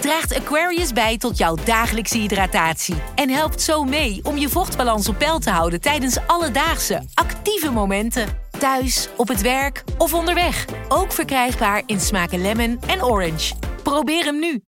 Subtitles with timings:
[0.00, 5.18] draagt Aquarius bij tot jouw dagelijkse hydratatie en helpt zo mee om je vochtbalans op
[5.18, 8.26] peil te houden tijdens alledaagse actieve momenten.
[8.58, 10.64] Thuis, op het werk of onderweg.
[10.88, 13.54] Ook verkrijgbaar in smaken lemon en orange.
[13.82, 14.62] Probeer hem nu.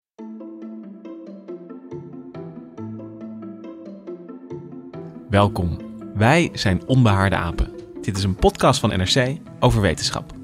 [5.30, 5.78] Welkom.
[6.15, 7.73] Wij zijn Onbehaarde Apen.
[8.01, 10.39] Dit is een podcast van NRC over wetenschap.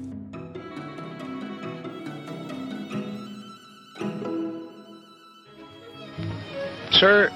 [6.99, 7.29] Sir,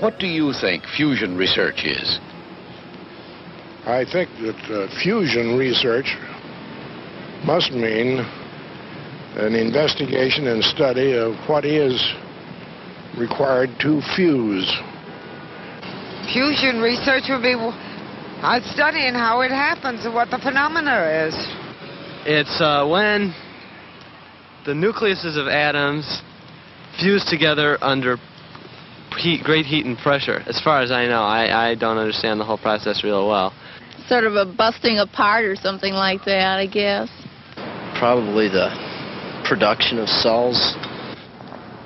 [0.00, 2.18] what do you think fusion research is?
[3.86, 6.14] I think that uh, fusion research
[7.46, 8.18] must mean
[9.36, 11.96] an investigation and study of what is
[13.16, 14.70] required to fuse.
[16.30, 21.34] Fusion research would be uh, studying how it happens and what the phenomena is.
[22.26, 23.34] It's uh, when
[24.66, 26.20] the nucleuses of atoms
[27.00, 28.18] fuse together under
[29.16, 30.42] heat, great heat and pressure.
[30.46, 33.52] As far as I know, I, I don't understand the whole process real well.
[34.08, 37.08] Sort of a busting apart or something like that, I guess.
[37.98, 38.70] Probably the
[39.48, 40.76] production of cells.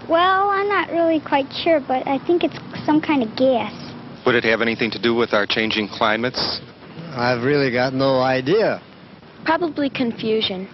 [0.09, 3.73] Well, I'm not really quite sure, but I think it's some kind of gas.
[4.27, 6.61] Would it have anything to do with our changing climates?
[7.13, 8.83] I've really got no idea.
[9.45, 10.69] Probably confusion.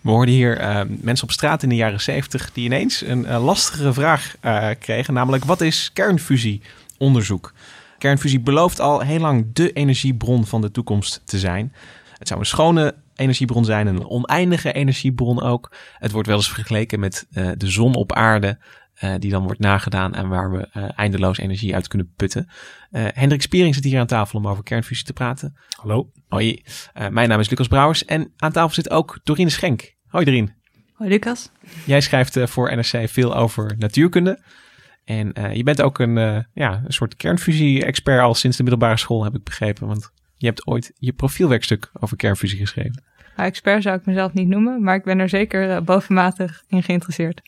[0.00, 3.44] We hoorden hier eh, mensen op straat in de jaren 70 die ineens een eh,
[3.44, 7.52] lastigere vraag eh, kregen, namelijk wat is kernfusieonderzoek?
[7.98, 11.72] Kernfusie belooft al heel lang de energiebron van de toekomst te zijn.
[12.18, 15.72] Het zou een schone energiebron zijn, een oneindige energiebron ook.
[15.98, 18.58] Het wordt wel eens vergeleken met de zon op aarde,
[19.00, 22.48] eh, die dan wordt nagedaan en waar we eh, eindeloos energie uit kunnen putten.
[22.90, 25.56] Eh, Hendrik Spiering zit hier aan tafel om over kernfusie te praten.
[25.76, 26.10] Hallo.
[26.28, 26.62] Hoi,
[26.92, 29.94] Eh, mijn naam is Lucas Brouwers en aan tafel zit ook Dorine Schenk.
[30.06, 30.54] Hoi Dorine.
[30.94, 31.50] Hoi Lucas.
[31.86, 34.42] Jij schrijft eh, voor NRC veel over natuurkunde.
[35.04, 38.96] En eh, je bent ook een, eh, ja, een soort kernfusie-expert al sinds de middelbare
[38.96, 39.86] school, heb ik begrepen.
[39.86, 43.02] Want je hebt ooit je profielwerkstuk over kernfusie geschreven.
[43.36, 47.40] Nou, expert zou ik mezelf niet noemen, maar ik ben er zeker bovenmatig in geïnteresseerd.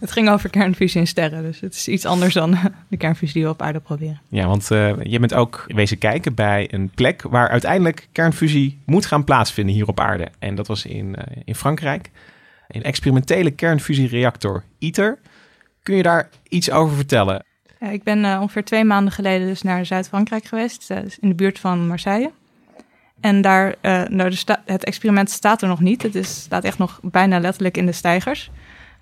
[0.00, 2.58] Het ging over kernfusie in sterren, dus het is iets anders dan
[2.88, 4.20] de kernfusie die we op aarde proberen.
[4.28, 9.06] Ja, want eh, je bent ook wezen kijken bij een plek waar uiteindelijk kernfusie moet
[9.06, 10.28] gaan plaatsvinden hier op aarde.
[10.38, 12.10] En dat was in, eh, in Frankrijk.
[12.68, 15.18] Een experimentele kernfusiereactor ITER.
[15.82, 17.44] Kun je daar iets over vertellen?
[17.84, 21.28] Ja, ik ben eh, ongeveer twee maanden geleden dus naar Zuid-Frankrijk geweest, eh, dus in
[21.28, 22.30] de buurt van Marseille.
[23.20, 26.02] En daar, eh, nou, het experiment staat er nog niet.
[26.02, 28.50] Het is, staat echt nog bijna letterlijk in de stijgers.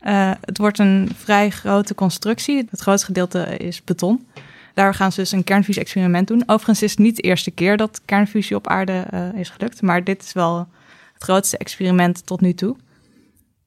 [0.02, 2.66] Eh, het wordt een vrij grote constructie.
[2.70, 4.26] Het grootste gedeelte is beton.
[4.74, 6.42] Daar gaan ze dus een kernfusie-experiment doen.
[6.46, 9.82] Overigens is het niet de eerste keer dat kernfusie op aarde eh, is gelukt.
[9.82, 10.68] Maar dit is wel
[11.12, 12.76] het grootste experiment tot nu toe.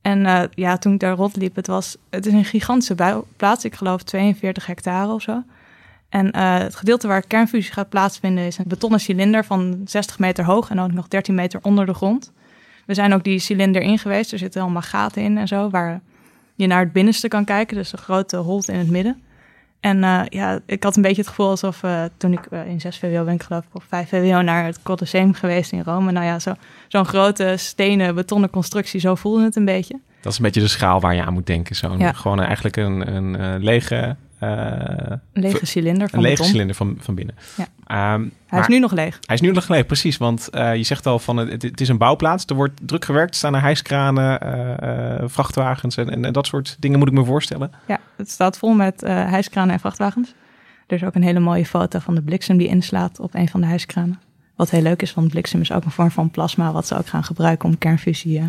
[0.02, 3.66] En eh, ja, toen ik daar rondliep, het, was, het is een gigantische bouwplaats.
[3.66, 5.44] Ik geloof 42 hectare of zo.
[6.10, 10.70] En het gedeelte waar kernfusie gaat plaatsvinden is een betonnen cilinder van 60 meter hoog
[10.70, 12.32] en ook nog 13 meter onder de grond.
[12.86, 14.32] We zijn ook die cilinder in geweest.
[14.32, 16.02] Er zitten allemaal gaten in en zo, waar
[16.56, 17.78] je naar het binnenste kan kijken.
[17.78, 19.22] Dus een grote holte in het midden.
[19.80, 22.82] En eh, ja, ik had een beetje het gevoel alsof eh, toen ik eh, in
[22.82, 26.12] 6 VWO ben, ik geloof ik, of 5 VWO naar het Colosseum geweest in Rome.
[26.12, 26.56] Nou ja, zo-
[26.88, 30.00] zo'n grote stenen betonnen constructie, zo voelde het een beetje.
[30.22, 31.76] Dat is een beetje de schaal waar je aan moet denken.
[31.76, 32.12] Zo'n Ja.
[32.14, 34.16] gewoon eigenlijk een, een lege,
[35.34, 37.36] Een lege ver- cilinder van een lege cilinder van, van binnen.
[37.58, 37.68] Ja.
[37.86, 39.20] Ehm, Hij maar- is nu nog leeg.
[39.26, 40.18] Hij is nu nog leeg, precies.
[40.18, 42.46] Want eh, je zegt al van het, het is een bouwplaats.
[42.46, 43.30] Er wordt druk gewerkt.
[43.32, 47.14] Er staan er hijskranen, eh, eh, vrachtwagens en, en, en dat soort dingen moet ik
[47.14, 47.72] me voorstellen.
[47.88, 50.34] Ja, het staat vol met eh hijskranen en vrachtwagens.
[50.88, 53.62] Er is ook een hele mooie foto van de bliksem die inslaat op een van
[53.62, 54.20] de hijskranen.
[54.56, 56.72] Wat heel leuk is, want bliksem is ook een vorm van plasma...
[56.72, 58.44] wat ze ook gaan gebruiken om kernfusie eh,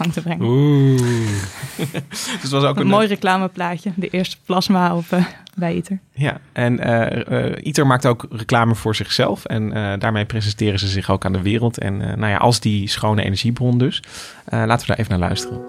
[0.00, 0.46] gang te brengen.
[0.46, 0.98] Oeh.
[2.08, 3.92] dus het was ook een, een, mooi reclameplaatje.
[3.96, 5.24] De eerste plasma op, eh,
[5.54, 5.98] bij ITER.
[6.12, 9.44] Ja, en eh, eh, ITER maakt ook reclame voor zichzelf.
[9.44, 11.78] En eh, daarmee presenteren ze zich ook aan de wereld.
[11.78, 14.02] En eh, nou ja, als die schone energiebron dus.
[14.44, 15.60] Eh, laten we daar even naar luisteren.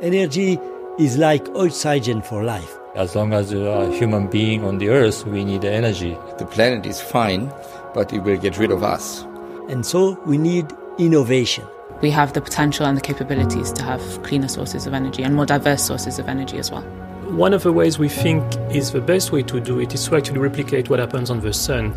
[0.00, 0.58] Energy
[0.96, 2.76] is like oxygen for life.
[2.94, 6.16] As long as you are a human being on the earth, we need energy.
[6.36, 7.46] The planet is fine,
[7.94, 9.24] but it will get rid of us.
[9.70, 10.64] And so we need
[10.96, 11.77] innovation.
[12.00, 15.46] We have the potential and the capabilities to have cleaner sources of energy and more
[15.46, 16.84] diverse sources of energy as well.
[17.30, 20.16] one of the ways we think is the best way to do it is to
[20.16, 21.92] actually replicate what happens on the sun.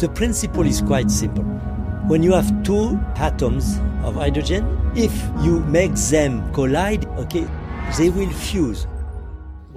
[0.00, 1.42] The principle is quite simple.
[2.08, 4.64] When you have two atoms of hydrogen,
[4.94, 5.12] if
[5.42, 7.46] you make them collide, okay,
[7.96, 8.86] they will fuse.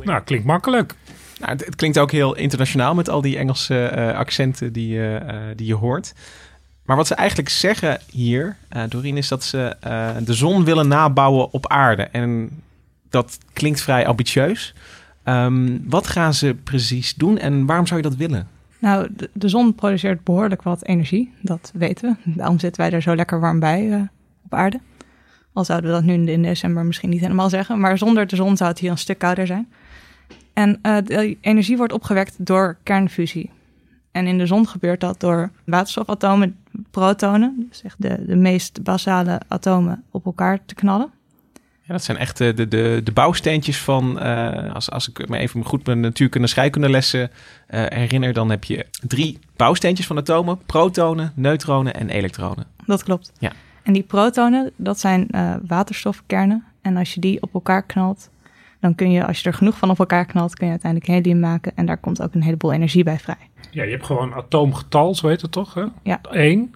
[0.03, 0.95] Nou, klinkt makkelijk.
[1.39, 5.47] Nou, het, het klinkt ook heel internationaal met al die Engelse eh, accenten die, eh,
[5.55, 6.13] die je hoort.
[6.89, 8.57] Maar wat ze eigenlijk zeggen hier,
[8.87, 12.03] Doreen, is dat ze eh, de zon willen nabouwen op aarde.
[12.03, 12.49] En
[13.09, 14.73] dat klinkt vrij ambitieus.
[15.23, 18.47] Ehm, wat gaan ze precies doen en waarom zou je dat willen?
[18.79, 22.31] Nou, de, zon produceert behoorlijk wat energie, dat weten we.
[22.35, 24.01] Daarom zitten wij er zo lekker warm bij eh,
[24.45, 24.79] op aarde.
[25.53, 27.79] Al zouden we dat nu in december misschien niet helemaal zeggen.
[27.79, 29.67] Maar zonder de zon zou het hier een stuk kouder zijn.
[30.53, 33.49] En de energie wordt opgewekt door kernfusie.
[34.11, 36.57] En in de zon gebeurt dat door waterstofatomen,
[36.91, 41.11] protonen, dus echt de, de meest basale atomen, op elkaar te knallen.
[41.81, 45.65] Ja, dat zijn echt de, de, de bouwsteentjes van, eh, als, als ik me even
[45.65, 47.31] goed mijn natuurkunde scheikundelessen
[47.67, 52.65] eh herinner, dan heb je drie bouwsteentjes van atomen, protonen, neutronen en elektronen.
[52.85, 53.31] Dat klopt.
[53.39, 53.51] Ja.
[53.83, 56.63] En die protonen, dat zijn eh, waterstofkernen.
[56.81, 58.29] En als je die op elkaar knalt,
[58.79, 61.39] dan kun je, als je er genoeg van op elkaar knalt, kun je uiteindelijk helium
[61.39, 61.71] maken.
[61.75, 63.49] En daar komt ook een heleboel energie bij vrij.
[63.71, 65.73] Ja, je hebt gewoon atoomgetal, zo heet het toch?
[65.73, 65.83] Hè?
[66.03, 66.21] Ja.
[66.31, 66.73] 1.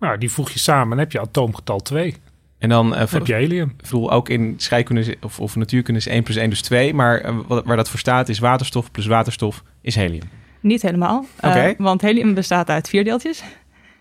[0.00, 2.14] Nou, die voeg je samen en heb je atoomgetal 2.
[2.58, 3.68] En dan eh, heb je helium.
[3.70, 6.94] Ik bedoel, ook in scheikunde of, of natuurkunde is 1 plus 1 dus 2.
[6.94, 10.28] Maar eh, wat, waar dat voor staat is waterstof plus waterstof is helium.
[10.60, 11.24] Niet helemaal.
[11.40, 11.74] eh, Oké.
[11.78, 13.42] want helium bestaat uit vier deeltjes,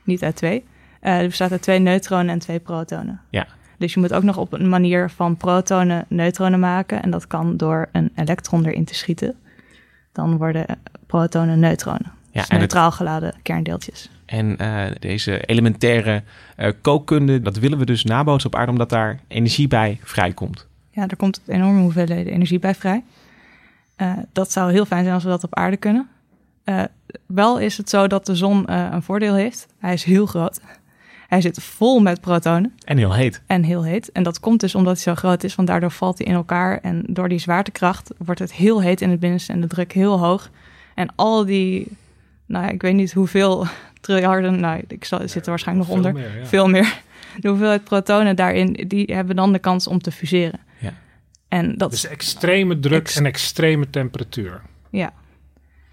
[0.03, 0.63] niet uit twee.
[0.99, 3.21] Eh het bestaat uit twee neutronen en twee protonen.
[3.29, 3.47] Ja.
[3.79, 7.01] Dus je moet ook nog op een manier van protonen neutronen maken.
[7.03, 9.35] En dat kan door een elektron erin te schieten.
[10.11, 10.75] Dan worden eh,
[11.07, 12.11] protonen neutronen.
[12.31, 14.09] Ja, dus het- neutraal geladen kerndeeltjes.
[14.25, 16.23] En eh, deze elementaire
[16.55, 20.67] eh, kookkunde, dat willen we dus nabootsen op aarde, omdat daar energie bij vrijkomt.
[20.91, 23.03] Ja, er komt enorme hoeveelheden energie bij vrij.
[24.31, 26.07] Dat zou heel fijn zijn als we dat op aarde kunnen.
[27.25, 29.67] Wel is het zo dat de zon een voordeel heeft.
[29.79, 30.59] Hij is heel groot.
[31.29, 32.73] Hij zit vol met protonen.
[32.85, 33.41] En heel heet.
[33.45, 34.11] En heel heet.
[34.11, 36.79] En dat komt dus omdat hij zo groot is, want daardoor valt hij in elkaar.
[36.81, 40.19] En door die zwaartekracht wordt het heel heet in het binnenste en de druk heel
[40.19, 40.49] hoog.
[40.95, 41.87] En al die,
[42.45, 43.65] nou ja, ik weet niet hoeveel
[44.01, 46.21] triljarden, nou, ik zal, zit er waarschijnlijk nog Veel onder.
[46.21, 46.45] meer, ja.
[46.45, 47.01] Veel meer.
[47.39, 50.59] De hoeveelheid protonen daarin, die hebben dan de kans om te fuseren.
[50.77, 50.93] Ja.
[51.47, 54.61] En dat Dus extreme druk en extreme temperatuur.
[54.89, 55.13] Ja.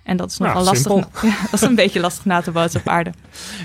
[0.06, 0.93] En dat is Nou, nogal lastig.
[0.93, 1.11] simpel.
[1.31, 3.12] Ja, dat is een beetje lastig na te bootsen op aarde.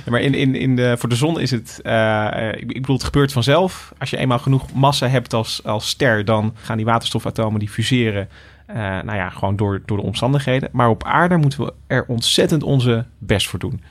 [0.06, 2.82] Ja, maar in, in, in de, voor de zon is het, eh, eh, ik, ik
[2.82, 3.94] bedoel, het gebeurt vanzelf.
[3.98, 8.30] Als je eenmaal genoeg massa hebt als, als ster, dan gaan die waterstofatomen die fuseren,
[8.66, 10.70] eh, nou ja, gewoon door, door de omstandigheden.
[10.72, 13.82] Maar op aarde moeten we er ontzettend onze best voor doen.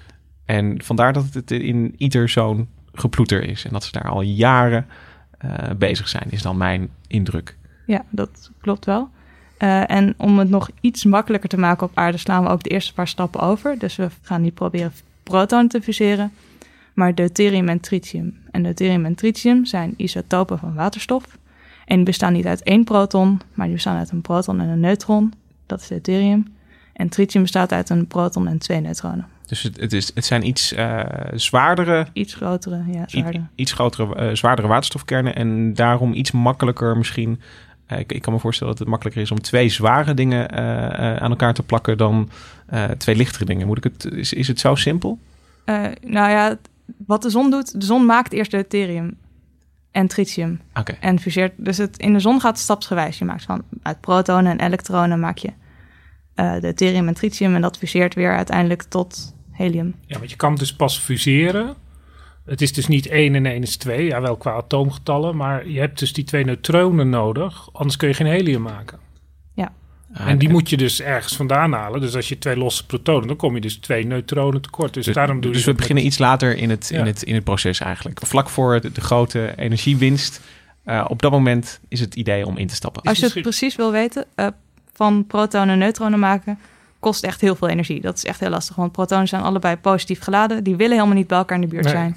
[0.44, 3.64] En vandaar dat het in ieder zo'n geploeter is.
[3.64, 4.86] En dat ze daar al jaren
[5.76, 7.56] bezig zijn, is dan mijn indruk.
[7.86, 9.10] Ja, dat klopt wel.
[9.60, 12.70] Eh, en om het nog iets makkelijker te maken op aarde, slaan we ook de
[12.70, 13.78] eerste paar stappen over.
[13.78, 14.92] Dus we gaan niet proberen
[15.22, 16.32] protonen te fuseren,
[16.94, 18.36] maar deuterium en tritium.
[18.50, 21.24] En deuterium en tritium zijn isotopen van waterstof.
[21.86, 24.80] En die bestaan niet uit één proton, maar die bestaan uit een proton en een
[24.80, 25.32] neutron.
[25.66, 26.46] Dat is deuterium.
[26.92, 29.26] En tritium bestaat uit een proton en twee neutronen.
[29.46, 31.00] Dus het, het, is, het zijn iets eh,
[31.34, 33.48] zwaardere, Iets grotere, ja, i- zwaarder.
[33.54, 35.34] iets grotere, eh, zwaardere waterstofkernen.
[35.34, 37.40] En daarom iets makkelijker misschien.
[37.90, 40.84] Eh, ik, ik kan me voorstellen dat het makkelijker is om twee zware dingen eh,
[40.84, 42.30] eh, aan elkaar te plakken dan
[42.66, 43.66] eh, twee lichtere dingen.
[43.66, 45.18] Moet ik het, is, is het zo simpel?
[45.64, 46.58] Eh, nou ja,
[47.06, 49.16] wat de zon doet, de zon maakt eerst deuterium
[49.90, 50.60] en tritium.
[51.00, 53.18] En fuseert, dus het, in de zon gaat het stapsgewijs.
[53.18, 55.52] Je maakt van uit protonen en elektronen maak je
[56.34, 59.94] eh deuterium en tritium en dat fuseert weer uiteindelijk tot helium.
[60.06, 61.74] Ja, want je kan dus pas fuseren.
[62.50, 65.78] Het is dus niet 1 en 1 is 2, ja wel qua atoomgetallen, maar je
[65.80, 68.98] hebt dus die twee neutronen nodig, anders kun je geen helium maken.
[69.54, 69.72] Ja.
[70.12, 72.00] en die moet je dus ergens vandaan halen.
[72.00, 74.94] Dus als je twee losse protonen, dan kom je dus twee neutronen tekort.
[74.94, 77.22] Dus, Dus, daarom doe dus je we met- beginnen iets later in het, in, het,
[77.22, 78.20] in het proces eigenlijk.
[78.26, 80.40] Vlak voor de, de grote energiewinst.
[80.84, 83.02] eh, op dat moment is het idee om in te stappen.
[83.02, 84.46] Als je het precies wil weten, eh,
[84.92, 86.58] van protonen en neutronen maken
[86.98, 88.00] kost echt heel veel energie.
[88.00, 90.64] Dat is echt heel lastig, want protonen zijn allebei positief geladen.
[90.64, 91.92] Die willen helemaal niet bij elkaar in de buurt Nee.
[91.92, 92.16] zijn.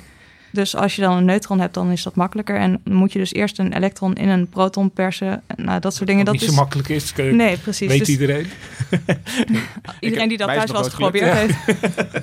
[0.53, 2.55] Dus als je dan een neutron hebt, dan is dat makkelijker.
[2.55, 5.43] En moet je dus eerst een elektron in een proton persen.
[5.55, 6.25] Nou, dat soort dingen.
[6.25, 7.13] Wat Dat niet is zo makkelijk is.
[7.15, 7.87] Nee, precies.
[7.87, 8.47] Weet Dus- iedereen.
[9.99, 11.57] Iedereen die dat thuis wel eens geprobeerd heeft.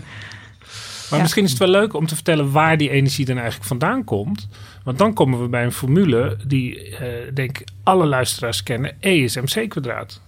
[1.11, 1.25] Maar Ja.
[1.25, 4.49] misschien is het wel leuk om te vertellen waar die energie dan eigenlijk vandaan komt.
[4.85, 8.97] Want dan komen we bij een formule die, eh denk ik, alle luisteraars kennen.
[9.01, 10.21] E is mc kwadraat.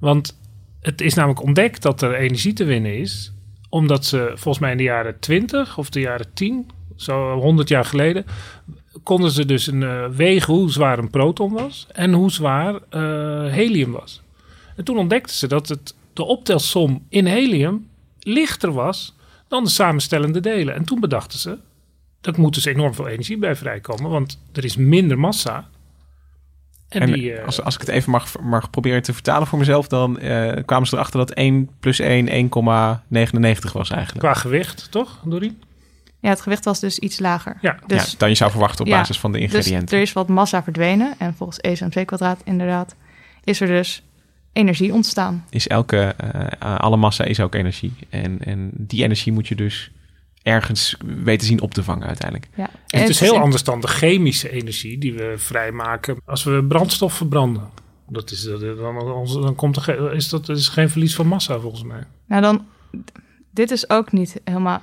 [0.00, 0.38] Want
[0.80, 3.32] het is namelijk ontdekt dat er energie te winnen is.
[3.68, 7.84] Omdat ze volgens mij in de jaren 20 of de jaren 10, zo 100 jaar
[7.84, 8.24] geleden...
[9.02, 13.00] konden ze dus een, eh, wegen hoe zwaar een proton was en hoe zwaar eh,
[13.52, 14.22] helium was.
[14.76, 17.88] En toen ontdekten ze dat het, de optelsom in helium
[18.20, 19.16] lichter was
[19.48, 20.74] dan de samenstellende delen.
[20.74, 21.58] En toen bedachten ze,
[22.20, 25.68] dat moet dus enorm veel energie bij vrijkomen, want er is minder massa.
[26.88, 29.58] En, En, die, eh, als, als ik het even mag, mag proberen te vertalen voor
[29.58, 30.18] mezelf, dan
[30.64, 34.18] kwamen ze erachter dat 1 plus 1 1,99 was eigenlijk.
[34.18, 35.62] qua gewicht, toch, Dorien?
[36.20, 37.58] Ja, het gewicht was dus iets lager.
[37.60, 39.86] Ja, dus, ja, dan je zou verwachten op ja, basis van de ingrediënten.
[39.86, 41.14] Dus er is wat massa verdwenen.
[41.18, 42.94] En volgens ESMC kwadraat inderdaad
[43.44, 44.02] is er dus
[44.52, 45.44] energie ontstaan.
[45.50, 46.14] Is elke,
[46.58, 47.92] eh, alle massa is ook energie.
[48.08, 49.90] En, en die energie moet je dus
[50.42, 52.48] ergens weten zien op te vangen uiteindelijk.
[52.54, 52.70] Ja.
[52.86, 57.14] En het is heel anders dan de chemische energie die we vrijmaken als we brandstof
[57.14, 57.68] verbranden.
[58.08, 61.82] Dat is, dan, dan, komt er, ge- is dat is geen verlies van massa volgens
[61.82, 62.02] mij.
[62.26, 62.66] Nou dan,
[63.50, 64.82] dit is ook niet helemaal...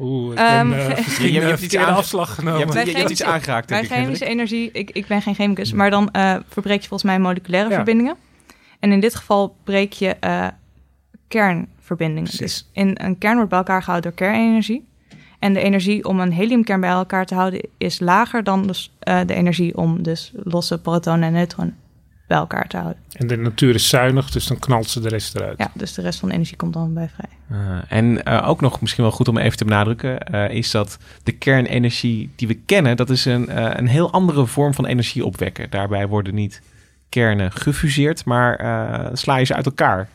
[0.00, 2.58] Oeh, ik Ehm, ben, eh, misschien, Je- je eh, hebt iets verkeerde aange- afslag genomen.
[2.58, 4.50] Je hebt- Bij je hebt iets aangeraakt, Bij ik, chemische Hendrik.
[4.50, 7.74] energie, ik, ik ben geen chemicus, maar dan eh, verbreek je volgens mij moleculaire Ja.
[7.74, 8.16] verbindingen.
[8.80, 10.46] En in dit geval breek je eh,
[11.28, 12.22] kernverbindingen.
[12.28, 12.38] Precies.
[12.40, 14.88] Dus in een kern wordt bij elkaar gehouden door kernenergie.
[15.38, 19.20] En de energie om een heliumkern bij elkaar te houden is lager dan dus, eh,
[19.26, 21.76] de energie om dus losse protonen en neutronen
[22.30, 23.02] bij elkaar te houden.
[23.12, 25.58] En de natuur is zuinig, dus dan knalt ze de rest eruit.
[25.58, 27.58] Ja, dus de rest van de energie komt dan bij vrij.
[27.58, 30.98] Uh, en uh, ook nog misschien wel goed om even te benadrukken, uh, is dat
[31.22, 35.24] de kernenergie die we kennen, dat is een, uh, een heel andere vorm van energie
[35.24, 35.70] opwekken.
[35.70, 36.62] Daarbij worden niet
[37.08, 40.08] kernen gefuseerd, maar uh, sla je ze uit elkaar.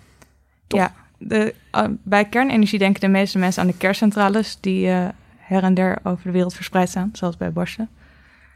[0.67, 0.79] Toch?
[0.79, 5.07] Ja, de, uh, bij kernenergie denken de meeste mensen aan de kerncentrales die uh,
[5.37, 7.89] her en der over de wereld verspreid staan, zoals bij Borselen.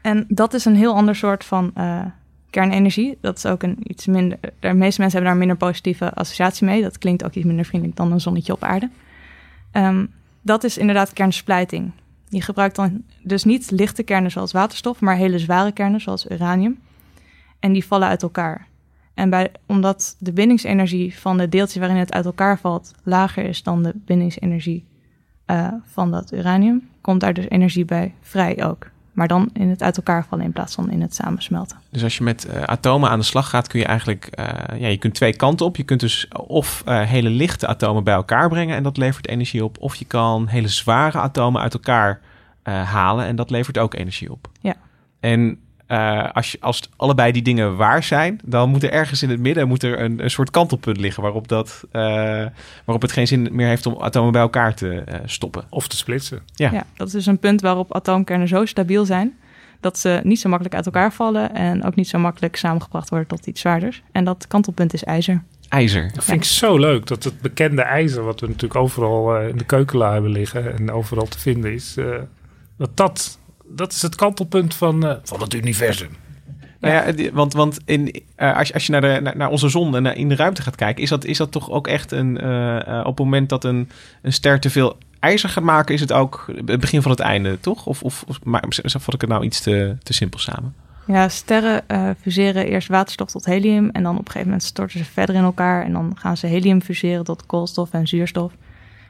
[0.02, 2.00] En dat is een heel ander soort van uh,
[2.50, 3.18] kernenergie.
[3.20, 4.38] Dat is ook een iets minder.
[4.40, 6.82] De meeste mensen hebben daar een minder positieve associatie mee.
[6.82, 8.90] Dat klinkt ook iets minder vriendelijk dan een zonnetje op aarde.
[9.72, 10.10] Um,
[10.42, 11.92] dat is inderdaad kernsplijting.
[12.28, 16.78] Je gebruikt dan dus niet lichte kernen zoals waterstof, maar hele zware kernen zoals uranium.
[17.58, 18.68] En die vallen uit elkaar.
[19.14, 23.82] En omdat de bindingsenergie van de deeltje waarin het uit elkaar valt lager is dan
[23.82, 24.84] de bindingsenergie
[25.46, 28.90] uh, van dat uranium, komt daar dus energie bij vrij ook.
[29.12, 31.78] Maar dan in het uit elkaar vallen in plaats van in het samensmelten.
[31.90, 34.88] Dus als je met uh, atomen aan de slag gaat, kun je eigenlijk, uh, ja,
[34.88, 35.76] je kunt twee kanten op.
[35.76, 39.64] Je kunt dus of uh, hele lichte atomen bij elkaar brengen en dat levert energie
[39.64, 39.76] op.
[39.80, 42.20] Of je kan hele zware atomen uit elkaar
[42.62, 44.48] halen en dat levert ook energie op.
[44.60, 44.74] Ja.
[45.20, 45.58] En
[45.90, 49.40] uh, als, je, als allebei die dingen waar zijn, dan moet er ergens in het
[49.40, 52.02] midden moet er een, een soort kantelpunt liggen waarop, dat, uh,
[52.84, 55.64] waarop het geen zin meer heeft om atomen bij elkaar te uh, stoppen.
[55.68, 56.42] Of te splitsen.
[56.54, 56.70] Ja.
[56.72, 59.38] ja, dat is dus een punt waarop atoomkernen zo stabiel zijn
[59.80, 63.28] dat ze niet zo makkelijk uit elkaar vallen en ook niet zo makkelijk samengebracht worden
[63.28, 64.02] tot iets zwaarders.
[64.12, 65.42] En dat kantelpunt is ijzer.
[65.68, 66.10] IJzer.
[66.14, 69.64] Dat vind ik zo leuk dat het bekende ijzer, wat we natuurlijk overal in de
[69.64, 71.96] keukenla hebben liggen en overal te vinden is,
[72.76, 73.38] dat dat
[73.70, 76.10] dat is het kantelpunt van, uh, van het universum.
[76.80, 79.68] Nou ja, want, want in, uh, als, je, als je naar, de, naar, naar onze
[79.68, 82.12] zon en naar in de ruimte gaat kijken, is dat, is dat toch ook echt
[82.12, 82.44] een.
[82.44, 83.90] Uh, op het moment dat een,
[84.22, 87.60] een ster te veel ijzer gaat maken, is het ook het begin van het einde,
[87.60, 87.86] toch?
[87.86, 90.74] Of, of, of maar, vat ik het nou iets te, te simpel samen?
[91.06, 94.98] Ja, sterren uh, fuseren eerst waterstof tot helium en dan op een gegeven moment storten
[94.98, 98.52] ze verder in elkaar en dan gaan ze helium fuseren tot koolstof en zuurstof.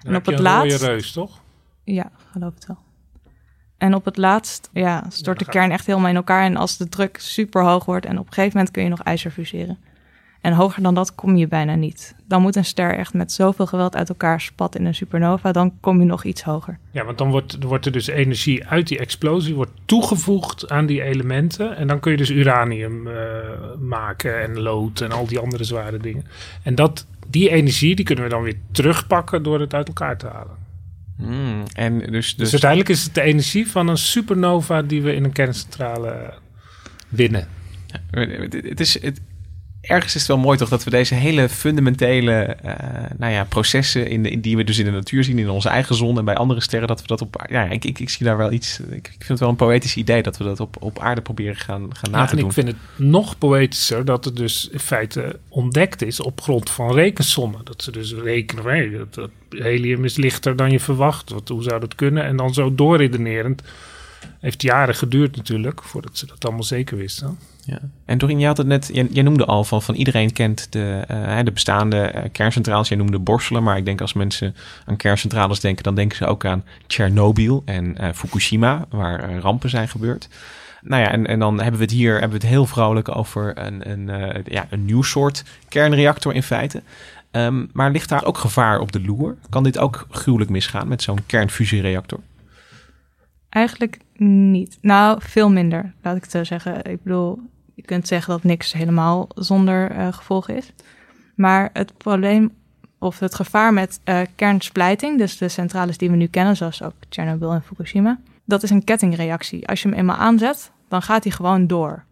[0.02, 0.82] Dan en op het laatst.
[0.82, 1.40] reus, toch?
[1.84, 2.78] Ja, geloof het wel.
[3.80, 6.44] En op het laatst ja, stort de kern echt helemaal in elkaar.
[6.44, 9.02] En als de druk super hoog wordt en op een gegeven moment kun je nog
[9.02, 9.78] ijzer fuseren.
[10.40, 12.14] En hoger dan dat kom je bijna niet.
[12.26, 15.52] Dan moet een ster echt met zoveel geweld uit elkaar spatten in een supernova.
[15.52, 16.78] Dan kom je nog iets hoger.
[16.90, 21.02] Ja, want dan wordt, wordt er dus energie uit die explosie wordt toegevoegd aan die
[21.02, 21.76] elementen.
[21.76, 23.14] En dan kun je dus uranium uh,
[23.78, 26.24] maken en lood en al die andere zware dingen.
[26.62, 30.26] En dat, die energie die kunnen we dan weer terugpakken door het uit elkaar te
[30.26, 30.59] halen.
[31.20, 32.34] Mm, en dus, dus...
[32.34, 36.34] dus uiteindelijk is het de energie van een supernova die we in een kerncentrale
[37.08, 37.48] winnen.
[38.10, 39.20] Ja, het is, het,
[39.80, 42.72] ergens is het wel mooi toch dat we deze hele fundamentele uh,
[43.18, 45.94] nou ja, processen in, in, die we dus in de natuur zien, in onze eigen
[45.94, 47.46] zon en bij andere sterren, dat we dat op.
[47.50, 48.80] Ja, ik, ik, ik zie daar wel iets.
[48.80, 51.56] Ik, ik vind het wel een poëtisch idee dat we dat op, op aarde proberen
[51.56, 52.46] gaan, gaan na ja, te en doen.
[52.46, 56.94] Ik vind het nog poëtischer dat het dus in feite ontdekt is op grond van
[56.94, 57.60] rekensommen.
[57.64, 61.30] Dat ze dus rekenen, hey, dat, dat helium is lichter dan je verwacht.
[61.30, 62.24] Wat, hoe zou dat kunnen?
[62.24, 63.62] En dan zo doorredenerend.
[64.40, 67.38] Heeft jaren geduurd natuurlijk, voordat ze dat allemaal zeker wisten.
[67.64, 67.78] Ja.
[68.04, 71.04] En Dorien, je had het net, jij, jij noemde al van, van iedereen kent de,
[71.10, 72.88] uh, de bestaande uh, kerncentrales.
[72.88, 76.44] Jij noemde Borselen, maar ik denk als mensen aan kerncentrales denken, dan denken ze ook
[76.44, 80.28] aan Tsjernobyl en uh, Fukushima, waar rampen zijn gebeurd.
[80.82, 83.58] Nou ja, en, en dan hebben we het hier hebben we het heel vrolijk over
[83.58, 84.10] een, een,
[84.44, 86.82] ja, een nieuw soort kernreactor in feite.
[87.32, 89.36] Um, maar ligt daar ook gevaar op de loer?
[89.48, 92.20] Kan dit ook gruwelijk misgaan met zo'n kernfusiereactor?
[93.50, 94.78] Eigenlijk niet.
[94.80, 96.84] Nou, veel minder, laat ik het zo zeggen.
[96.84, 97.38] Ik bedoel,
[97.74, 100.72] je kunt zeggen dat niks helemaal zonder uh, gevolgen is.
[101.34, 102.52] Maar het probleem
[102.98, 106.94] of het gevaar met uh, kernsplijting, dus de centrales die we nu kennen, zoals ook
[107.08, 109.68] Chernobyl en Fukushima, dat is een kettingreactie.
[109.68, 112.04] Als je hem eenmaal aanzet, dan gaat hij gewoon door.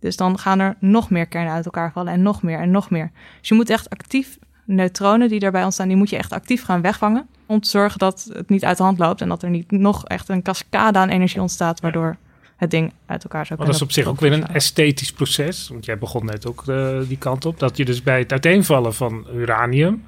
[0.00, 2.90] Dus dan gaan er nog meer kernen uit elkaar vallen en nog meer en nog
[2.90, 3.10] meer.
[3.40, 6.80] Dus je moet echt actief neutronen die daarbij ontstaan, die moet je echt actief gaan
[6.80, 7.28] wegvangen.
[7.46, 10.04] Om te zorgen dat het niet uit de hand loopt en dat er niet nog
[10.04, 12.16] echt een cascade aan energie ontstaat, waardoor
[12.56, 13.58] het ding uit elkaar zou kunnen.
[13.58, 15.68] Maar dat is op zich ook weer een esthetisch proces.
[15.68, 17.58] Want jij begon net ook uh, die kant op.
[17.58, 20.04] Dat je dus bij het uiteenvallen van uranium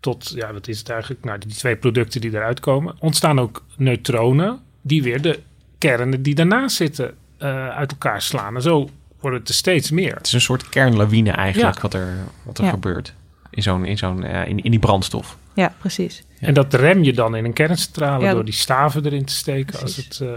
[0.00, 1.24] tot, ja, wat is het eigenlijk?
[1.24, 5.40] Nou, die twee producten die eruit komen, ontstaan ook neutronen die weer de
[5.78, 8.54] kernen die daarnaast zitten uh, uit elkaar slaan.
[8.54, 8.88] En zo
[9.20, 10.14] wordt het er steeds meer.
[10.14, 13.14] Het is een soort kernlawine eigenlijk wat er, wat er gebeurt
[13.50, 15.36] in, zo'n, in, zo'n, uh, in, in die brandstof.
[15.54, 16.24] Ja, precies.
[16.40, 19.96] En dat rem je dan in een kerncentrale door die staven erin te steken als
[19.96, 20.28] het uh,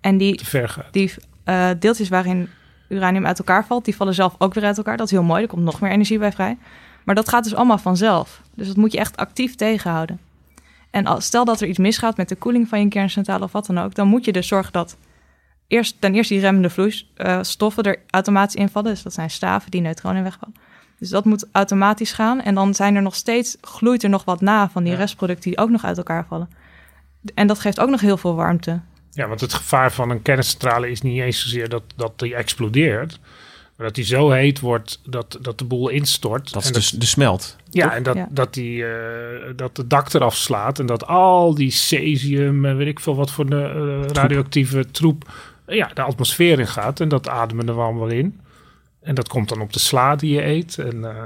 [0.00, 0.92] en die, te ver gaat.
[0.92, 1.12] Die
[1.78, 2.48] deeltjes waarin
[2.88, 4.96] uranium uit elkaar valt, die vallen zelf ook weer uit elkaar.
[4.96, 6.58] Dat is heel mooi, er komt nog meer energie bij vrij.
[7.04, 8.42] Maar dat gaat dus allemaal vanzelf.
[8.54, 10.20] Dus dat moet je echt actief tegenhouden.
[10.90, 13.66] En als, stel dat er iets misgaat met de koeling van je kerncentrale of wat
[13.66, 14.96] dan ook, dan moet je dus zorgen dat
[15.66, 18.90] eerst, ten eerste die remmende vloeistoffen er automatisch invallen.
[18.90, 20.54] Dus dat zijn staven die neutronen wegvallen.
[20.98, 22.40] Dus dat moet automatisch gaan.
[22.40, 25.58] En dan zijn er nog steeds, gloeit er nog wat na van die restproducten die
[25.58, 26.48] ook nog uit elkaar vallen.
[27.34, 28.80] En dat geeft ook nog heel veel warmte.
[29.10, 33.20] Ja, want het gevaar van een kerncentrale is niet eens zozeer dat, dat die explodeert.
[33.76, 36.52] Maar dat die zo heet wordt dat, dat de boel instort.
[36.52, 37.56] Dat is dus de smelt.
[37.70, 38.88] Ja, en dat, dat, die, uh,
[39.56, 40.78] dat de dak eraf slaat.
[40.78, 45.32] En dat al die cesium, weet ik veel wat voor de uh, radioactieve troep,
[45.66, 47.00] ja, de atmosfeer in gaat.
[47.00, 48.40] En dat ademen er allemaal in.
[49.08, 50.78] En dat komt dan op de sla die je eet.
[50.78, 51.22] En, uh...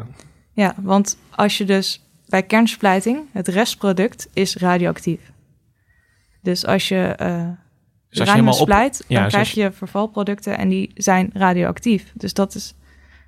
[0.52, 5.20] Ja, want als je dus bij kernsplijting, het restproduct is radioactief.
[6.42, 7.14] Dus als je
[8.08, 12.12] dus als je splijt, op, dan krijg je vervalproducten en die zijn radioactief.
[12.14, 12.74] Dus dat is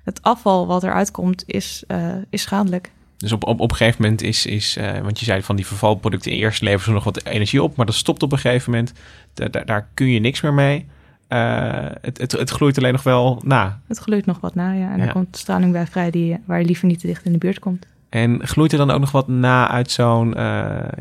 [0.03, 2.91] het afval wat eruit komt, is, uh, is schadelijk.
[3.17, 5.67] Dus op, op, op een gegeven moment is, is uh, want je zei van die
[5.67, 8.93] vervalproducten eerst leveren ze nog wat energie op, maar dat stopt op een gegeven moment.
[9.33, 10.85] Daar, daar kun je niks meer mee.
[11.29, 13.79] Uh, het, het, het gloeit alleen nog wel na.
[13.87, 14.91] Het gloeit nog wat na, ja.
[14.91, 15.03] En ja.
[15.03, 17.59] dan komt straling bij vrij die, waar je liever niet te dicht in de buurt
[17.59, 17.85] komt.
[18.09, 20.37] En gloeit er dan ook nog wat na uit zo'n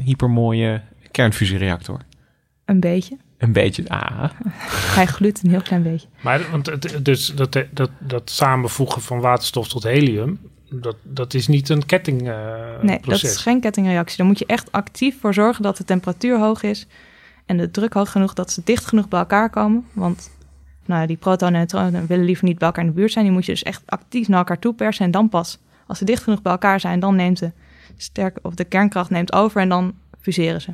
[0.04, 2.00] hypermooie kernfusiereactor?
[2.64, 3.16] Een beetje.
[3.38, 4.24] Een beetje, ah.
[4.96, 6.08] Hij gloeit een heel klein beetje.
[6.20, 10.38] Maar want het, dus dat, dat, dat samenvoegen van waterstof tot helium,
[10.70, 12.78] dat, dat is niet een kettingproces.
[12.78, 14.16] Uh, nee, dat is geen kettingreactie.
[14.16, 16.86] Daar moet je echt actief voor zorgen dat de temperatuur hoog is
[17.46, 19.86] en de druk hoog genoeg dat ze dicht genoeg bij elkaar komen.
[19.92, 20.30] Want
[20.86, 23.24] nou, die protonen en neutronen willen liever niet bij elkaar in de buurt zijn.
[23.24, 25.58] Die moet je dus echt actief naar elkaar toe persen en dan pas.
[25.86, 27.52] Als ze dicht genoeg bij elkaar zijn, dan neemt de,
[27.96, 30.72] sterk, of de kernkracht neemt over en dan fuseren ze.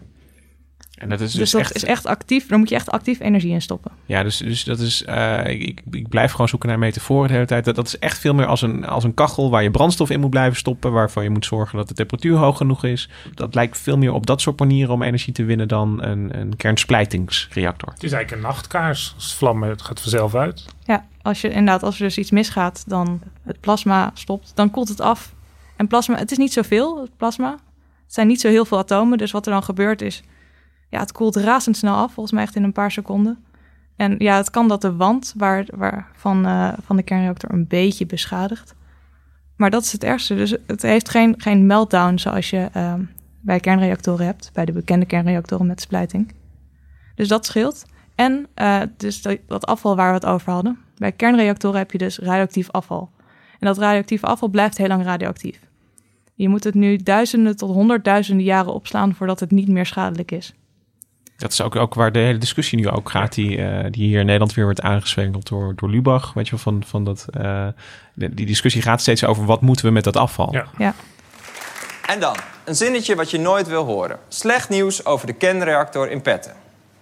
[1.00, 1.74] En dat is dus, dus, dat echt...
[1.74, 2.46] is echt actief.
[2.46, 3.90] Daar moet je echt actief energie in stoppen.
[4.06, 5.04] Ja, dus, dus dat is...
[5.08, 7.64] Uh, ik, ik blijf gewoon zoeken naar metaforen de hele tijd.
[7.64, 10.20] Dat, dat is echt veel meer als een, als een kachel waar je brandstof in
[10.20, 10.92] moet blijven stoppen.
[10.92, 13.08] Waarvan je moet zorgen dat de temperatuur hoog genoeg is.
[13.34, 16.56] Dat lijkt veel meer op dat soort manieren om energie te winnen dan een, een
[16.56, 17.92] kernsplijtingsreactor.
[17.92, 19.12] Het is eigenlijk een nachtkaars.
[19.14, 20.64] Als het vlammen, het gaat vanzelf uit.
[20.84, 24.88] Ja, als je inderdaad, als er dus iets misgaat, dan het plasma stopt, dan koelt
[24.88, 25.34] het af.
[25.76, 27.50] En plasma, het is niet zoveel, het plasma.
[28.04, 29.18] Het zijn niet zo heel veel atomen.
[29.18, 30.22] Dus wat er dan gebeurt is
[30.90, 33.44] ja, het koelt razendsnel af, volgens mij echt in een paar seconden.
[33.96, 37.66] En ja, het kan dat de wand waar, waar van, uh, van de kernreactor een
[37.66, 38.74] beetje beschadigt.
[39.56, 40.34] Maar dat is het ergste.
[40.34, 42.94] Dus het heeft geen, geen meltdown zoals je uh,
[43.40, 46.34] bij kernreactoren hebt, bij de bekende kernreactoren met splijting.
[47.14, 47.84] Dus dat scheelt.
[48.14, 50.78] En uh, dus dat, dat, afval waar we het over hadden.
[50.96, 53.10] Bij kernreactoren heb je dus radioactief afval.
[53.58, 55.60] En dat radioactieve afval blijft heel lang radioactief.
[56.34, 60.54] Je moet het nu duizenden tot honderdduizenden jaren opslaan voordat het niet meer schadelijk is.
[61.40, 64.18] Dat is ook, ook waar de hele discussie nu ook gaat, die, uh, die hier
[64.18, 66.32] in Nederland weer wordt aangezwengeld door, door Lubach.
[66.32, 67.66] Weet je wel, van, van dat, uh,
[68.14, 70.52] de, die discussie gaat steeds over wat moeten we met dat afval.
[70.52, 70.66] Ja.
[70.78, 70.94] ja.
[72.06, 74.18] En dan, een zinnetje wat je nooit wil horen.
[74.28, 76.52] Slecht nieuws over de kernreactor in Petten.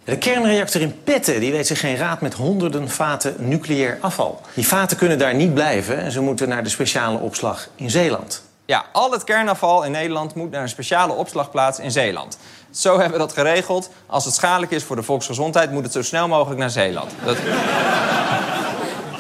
[0.04, 4.40] De kernreactor in Petten die weet zich geen raad met honderden vaten nucleair afval.
[4.54, 8.46] Die vaten kunnen daar niet blijven en ze moeten naar de speciale opslag in Zeeland.
[8.64, 12.38] Ja, al het kernafval in Nederland moet naar een speciale opslagplaats in Zeeland.
[12.78, 13.90] Zo hebben we dat geregeld.
[14.06, 17.14] Als het schadelijk is voor de volksgezondheid, moet het zo snel mogelijk naar Zeeland.
[17.24, 17.36] Dat,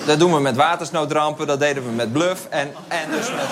[0.06, 3.46] dat doen we met watersnoodrampen, dat deden we met bluff en, en dus met,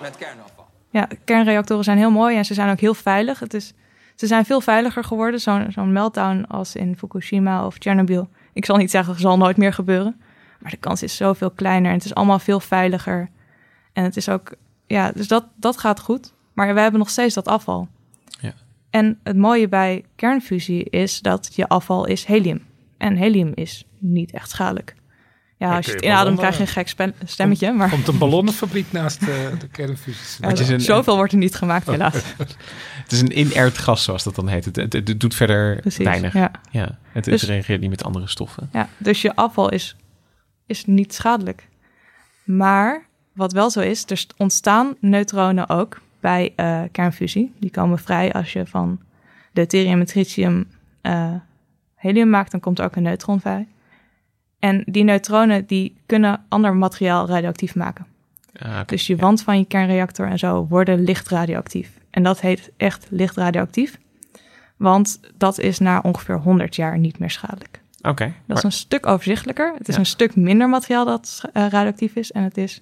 [0.00, 0.66] met kernafval.
[0.90, 3.38] Ja, kernreactoren zijn heel mooi en ze zijn ook heel veilig.
[3.38, 3.72] Het is,
[4.14, 5.40] ze zijn veel veiliger geworden.
[5.40, 8.28] Zo'n meltdown als in Fukushima of Chernobyl.
[8.52, 10.20] Ik zal niet zeggen, zal nooit meer gebeuren.
[10.58, 13.28] Maar de kans is zoveel kleiner en het is allemaal veel veiliger.
[13.92, 14.52] En het is ook,
[14.86, 16.32] ja, dus dat, dat gaat goed.
[16.52, 17.88] Maar we hebben nog steeds dat afval.
[18.98, 22.64] En het mooie bij kernfusie is dat je afval is helium.
[22.98, 24.94] En helium is niet echt schadelijk.
[25.58, 27.72] Ja, als je het inademt krijg je een gek stemmetje.
[27.72, 30.46] Maar Komt een ballonnenfabriek naast eh, de kernfusie.
[30.48, 32.14] Ja, een- zoveel wordt er niet gemaakt, helaas.
[33.02, 34.64] Het is een inert gas, zoals dat dan heet.
[34.64, 36.32] Het, het, het doet verder Precies, weinig.
[36.32, 36.50] ja.
[36.70, 38.68] het, het Dus- reageert niet met andere stoffen.
[38.72, 39.96] Ja, dus je afval is,
[40.66, 41.68] is niet schadelijk.
[42.44, 47.52] Maar wat wel zo is, er ontstaan neutronen ook bij eh, kernfusie.
[47.58, 49.00] Die komen vrij als je van
[49.52, 50.66] deuterium en tritium
[51.00, 51.34] eh,
[51.94, 53.66] helium maakt, dan komt er ook een neutron vrij.
[54.58, 58.06] En die neutronen die kunnen ander materiaal radioactief maken.
[58.62, 58.80] Ah.
[58.86, 61.90] Dus je wand van je kernreactor en zo worden licht radioactief.
[62.10, 63.98] En dat heet echt licht radioactief.
[64.76, 67.80] Want dat is na ongeveer 100 jaar niet meer schadelijk.
[68.02, 68.32] Oké.
[68.46, 69.74] Dat is een stuk overzichtelijker.
[69.78, 70.00] Het is Ja.
[70.00, 72.32] een stuk minder materiaal dat eh, radioactief is.
[72.32, 72.80] En het is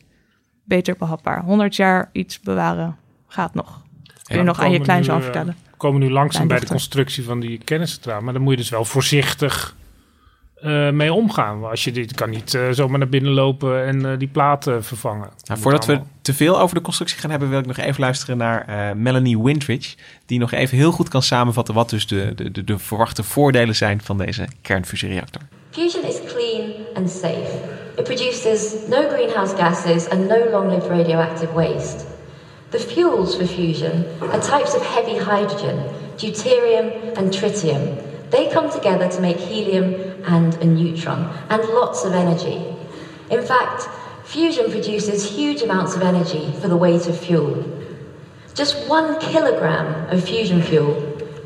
[0.64, 1.42] beter behapbaar.
[1.42, 3.82] 100 jaar iets bewaren gaat nog.
[4.02, 5.56] Dat kun je nog aan je kleinzoon vertellen.
[5.64, 8.22] We eh, komen nu langzaam bij de constructie van die kerncentrale.
[8.22, 9.76] Maar dan moet je dus wel voorzichtig
[10.56, 11.60] eh, mee omgaan.
[11.60, 14.84] Want Als je dit kan niet eh, zomaar naar binnen lopen en eh, die platen
[14.84, 15.28] vervangen.
[15.44, 18.36] Nou, voordat we te veel over de constructie gaan hebben, wil ik nog even luisteren
[18.36, 19.96] naar eh, Melanie Windridge.
[20.26, 23.76] Die nog even heel goed kan samenvatten wat dus de, de, de, de verwachte voordelen
[23.76, 25.42] zijn van deze kernfusiereactor.
[25.70, 27.58] Fusion is clean and safe.
[27.96, 32.15] It produces no greenhouse gases and no long lived radioactive waste.
[32.72, 35.78] The fuels for fusion are types of heavy hydrogen,
[36.16, 38.02] deuterium and tritium.
[38.30, 42.64] They come together to make helium and a neutron, and lots of energy.
[43.30, 43.88] In fact,
[44.24, 47.64] fusion produces huge amounts of energy for the weight of fuel.
[48.54, 50.94] Just one kilogram of fusion fuel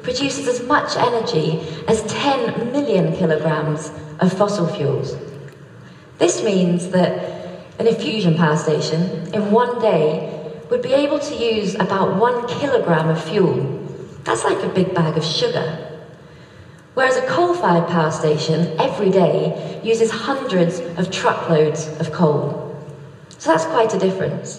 [0.02, 5.16] produces as much energy as 10 million kilograms of fossil fuels.
[6.16, 10.39] This means that in a fusion power station, in one day,
[10.70, 13.78] would be able to use about one kilogram of fuel.
[14.22, 15.78] That's like a big bag of sugar.
[16.94, 19.52] Whereas a coal fired power station every day
[19.83, 22.68] uses hundreds of truckloads of coal.
[23.37, 24.59] So that's quite a difference.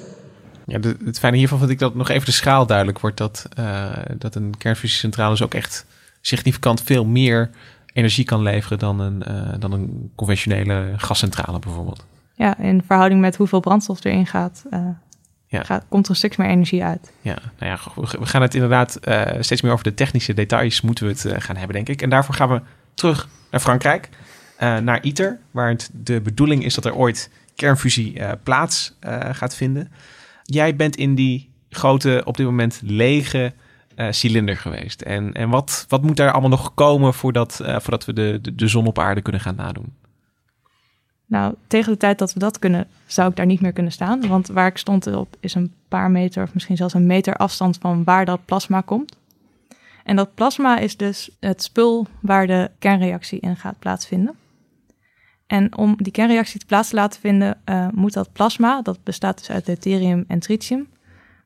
[0.66, 3.18] Ja, de- het fijne hiervan vind ik dat nog even de schaal duidelijk wordt.
[3.18, 5.86] Dat, eh, dat een kernfusiecentrale dus ook echt
[6.22, 7.50] significant veel meer
[7.94, 12.06] energie kan leveren dan een, eh, dan een conventionele gascentrale bijvoorbeeld.
[12.36, 14.80] Ja, in verhouding met hoeveel brandstof erin gaat, eh,
[15.52, 15.64] Ja.
[15.64, 17.12] gaat komt er een stuk meer energie uit.
[17.22, 21.06] Ja, nou ja, we gaan het inderdaad eh, steeds meer over de technische details moeten
[21.06, 22.02] we het eh, gaan hebben, denk ik.
[22.02, 22.62] En daarvoor gaan we
[22.94, 24.10] terug naar Frankrijk,
[24.58, 28.98] eh, naar ITER, waar het de bedoeling is dat er ooit kernfusie plaats
[29.32, 29.92] gaat vinden.
[30.44, 33.54] Jij bent in die grote, op dit moment lege
[34.10, 35.02] cilinder geweest.
[35.02, 38.68] En, en wat, wat moet daar allemaal nog komen voordat, voordat we de, de, de
[38.68, 39.94] zon op aarde kunnen gaan nadoen?
[41.32, 44.28] Nou, tegen de tijd dat we dat kunnen, zou ik daar niet meer kunnen staan.
[44.28, 47.78] Want waar ik stond op is een paar meter of misschien zelfs een meter afstand
[47.78, 49.18] van waar dat plasma komt.
[50.04, 54.36] En dat plasma is dus het spul waar de kernreactie in gaat plaatsvinden.
[55.48, 59.38] En om die kernreactie te plaats te laten vinden, eh, moet dat plasma, dat bestaat
[59.38, 60.88] dus uit deuterium en tritium,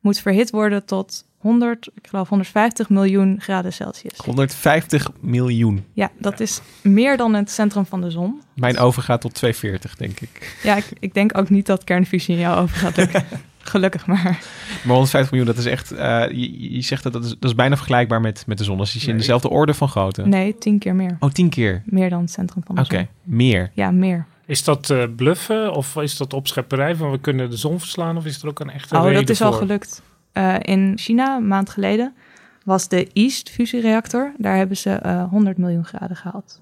[0.00, 4.12] moet verhit worden tot 100, ik geloof 150 miljoen graden Celsius.
[4.24, 5.84] 150 miljoen.
[5.92, 8.42] Ja, dat is meer dan het centrum van de zon.
[8.54, 10.56] Mijn oven gaat tot 240, denk ik.
[10.62, 13.24] Ja, ik, ik denk ook niet dat kernfusie in jou over gaat lukken.
[13.58, 14.22] Gelukkig maar.
[14.22, 15.92] Maar 150 miljoen, dat is echt.
[15.92, 18.78] eh, je, je zegt dat dat is, dat is bijna vergelijkbaar met, met de zon.
[18.78, 20.26] Dus die is in dezelfde orde van grootte.
[20.26, 21.16] Nee, tien keer meer.
[21.20, 21.82] Oh, tien keer.
[21.86, 23.06] Meer dan het centrum van de Oké, zon.
[23.22, 23.70] meer.
[23.74, 24.26] Ja, meer.
[24.46, 28.24] Is dat eh, bluffen of is dat opschepperij van we kunnen de zon verslaan of
[28.24, 30.02] is er ook een echte Oh, reden dat is al gelukt.
[30.36, 32.14] Eh, in China, een maand geleden,
[32.64, 34.32] was de East fusiereactor.
[34.38, 36.60] Daar hebben ze eh 100 miljoen graden gehaald.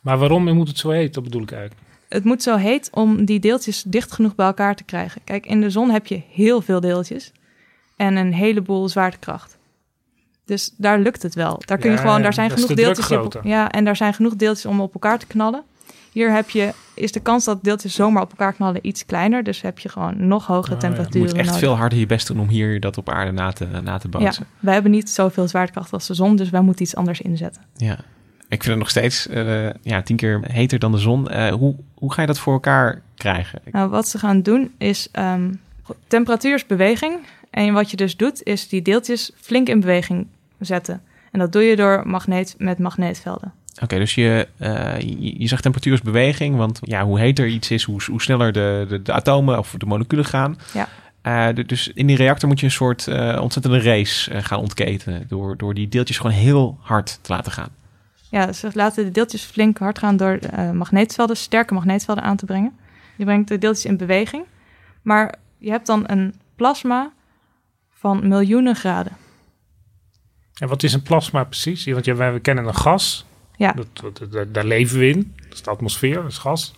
[0.00, 1.14] Maar waarom moet het zo heet?
[1.14, 1.80] Dat bedoel ik eigenlijk.
[2.08, 5.20] Het moet zo heet om die deeltjes dicht genoeg bij elkaar te krijgen.
[5.24, 7.32] Kijk, in de zon heb je heel veel deeltjes
[7.96, 9.58] en een heleboel zwaartekracht.
[10.44, 11.62] Dus daar lukt het wel.
[11.64, 13.10] Daar kun je Ja, gewoon, daar zijn genoeg deeltjes.
[13.10, 15.62] op- ja, en daar zijn genoeg deeltjes om op elkaar te knallen.
[16.16, 19.42] Hier heb je, is de kans dat deeltjes zomaar op elkaar knallen iets kleiner.
[19.42, 20.88] Dus heb je gewoon nog hogere Oh, ja.
[20.88, 21.28] Je temperaturen.
[21.28, 21.60] moet echt nodig.
[21.60, 24.32] veel harder je best doen om hier dat op aarde na te, na te Ja,
[24.58, 27.62] wij hebben niet zoveel zwaartekracht als de zon, dus wij moeten iets anders inzetten.
[27.76, 27.98] Ja.
[28.48, 31.28] Ik vind het nog steeds eh, ja, tien keer heter dan de zon.
[31.28, 33.60] Eh, hoe, hoe ga je dat voor elkaar krijgen?
[33.70, 35.52] Nou, wat ze gaan doen is ehm,
[36.06, 37.18] temperatuur is beweging.
[37.50, 40.26] En wat je dus doet, is die deeltjes flink in beweging
[40.58, 41.02] zetten.
[41.32, 43.52] En dat doe je door magneet met magneetvelden.
[43.82, 46.56] Oké, dus je, eh, je, je zegt temperatuur is beweging.
[46.56, 49.86] Want ja, hoe heter iets is, hoe, hoe sneller de, de, de atomen of de
[49.86, 50.58] moleculen gaan.
[50.72, 50.88] Ja.
[51.22, 55.24] Eh, de- dus in die reactor moet je een soort eh, ontzettende race gaan ontketenen.
[55.28, 57.68] Door, door die deeltjes gewoon heel hard te laten gaan.
[58.30, 62.44] Ja, ze laten de deeltjes flink hard gaan door eh, magneetvelden, sterke magneetvelden aan te
[62.44, 62.76] brengen.
[63.16, 64.44] Je brengt de deeltjes in beweging.
[65.02, 67.12] Maar je hebt dan een plasma
[67.94, 69.12] van miljoenen graden.
[70.60, 71.84] En wat is een plasma precies?
[71.84, 73.25] Want we kennen een gas.
[73.56, 73.72] Ja.
[73.72, 75.34] Dat, dat- dat- daar leven we in.
[75.42, 76.74] Dat is de atmosfeer, dat is gas.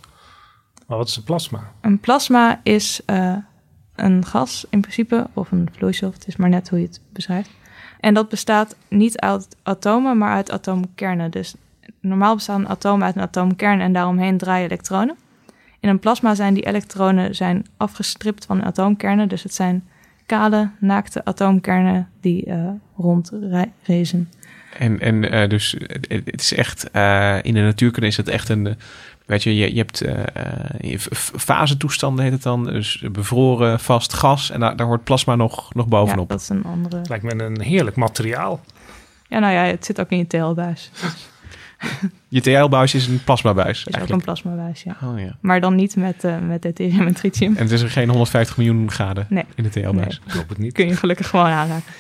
[0.87, 1.73] Maar wat is een plasma?
[1.81, 3.37] Een plasma is eh,
[3.95, 6.15] een gas in principe, of een vloeistof.
[6.15, 7.51] Het is maar net hoe je het beschrijft.
[8.01, 11.31] En dat bestaat niet uit atomen, maar uit atoomkernen.
[11.31, 11.55] Dus
[12.01, 15.17] normaal bestaan atomen uit een atoomkern en daaromheen draaien elektronen.
[15.81, 19.29] In een plasma zijn die elektronen zijn afgestript van atoomkernen.
[19.29, 19.89] Dus het zijn
[20.27, 24.31] kale, naakte atoomkernen die uh, rondreizen.
[24.77, 25.77] En, en uh, dus
[26.09, 28.77] het, is echt, uh, in de natuurkunde is het echt een,
[29.27, 30.03] weet je, je, je hebt
[30.83, 30.99] uh,
[31.37, 35.89] fasetoestanden heet het dan, dus bevroren vast gas en daar, daar hoort plasma nog, nog
[35.89, 36.29] bovenop.
[36.29, 37.01] Ja, dat is een andere.
[37.09, 38.61] Lijkt me een heerlijk materiaal.
[39.29, 40.91] Ja, nou ja, het zit ook in je TL-buis.
[42.29, 43.85] je TL-buis is een plasmabuis.
[43.85, 44.97] Is ook een plasmabuis, ja.
[45.03, 45.37] Oh, ja.
[45.41, 47.57] Maar dan niet met, uh, met deuterium en tritium.
[47.57, 49.45] En het is er geen 150 miljoen graden nee.
[49.55, 50.21] in de TL-buis.
[50.25, 50.73] Nee, klopt het niet.
[50.73, 51.93] Kun je gelukkig gewoon aanraken.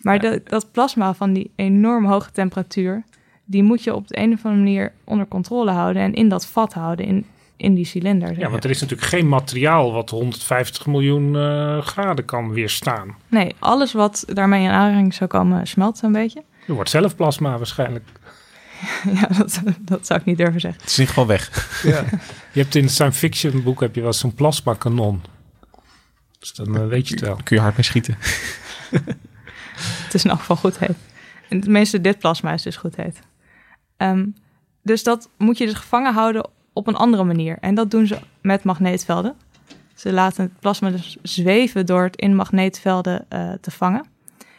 [0.00, 3.04] Maar de, dat plasma van die enorm hoge temperatuur,
[3.44, 6.46] die moet je op de een of andere manier onder controle houden en in dat
[6.46, 8.38] vat houden, in, in die cilinder.
[8.38, 13.16] Ja, want er is natuurlijk geen materiaal wat 150 miljoen uh, graden kan weerstaan.
[13.28, 16.42] Nee, alles wat daarmee in aanraking zou komen, smelt zo'n beetje.
[16.66, 18.08] Je wordt zelf plasma waarschijnlijk.
[19.12, 20.80] ja, dat, dat zou ik niet durven zeggen.
[20.80, 21.80] Het is in ieder geval weg.
[21.82, 22.18] ja.
[22.52, 25.22] Je hebt in het science fiction boek heb je wel zo'n plasma kanon.
[26.38, 27.38] Dus dan uh, weet je het wel.
[27.44, 28.16] Kun je hard mee schieten.
[30.04, 30.96] het is in elk geval goed heet.
[31.48, 33.20] En het meeste dit plasma is dus goed heet.
[33.96, 34.34] Um,
[34.82, 37.58] dus dat moet je dus gevangen houden op een andere manier.
[37.60, 39.34] En dat doen ze met magneetvelden.
[39.94, 44.04] Ze laten het plasma dus zweven door het in magneetvelden uh, te vangen.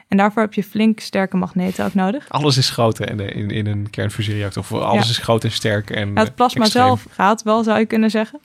[0.07, 2.29] En daarvoor heb je flink sterke magneten ook nodig.
[2.29, 4.63] Alles is groot in, in, in een kernfusiereactor.
[4.63, 5.09] Of alles ja.
[5.09, 5.89] is groot en sterk.
[5.89, 6.85] En ja, het plasma extreem.
[6.85, 8.39] zelf gaat wel, zou je kunnen zeggen.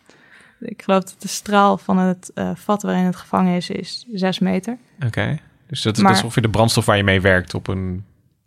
[0.61, 4.39] Ik geloof dat de straal van het uh, vat waarin het gevangen is, is 6
[4.39, 4.79] meter.
[4.97, 5.07] Oké.
[5.07, 5.41] Okay.
[5.67, 8.05] Dus dat, maar, dat is ongeveer de brandstof waar je mee werkt op een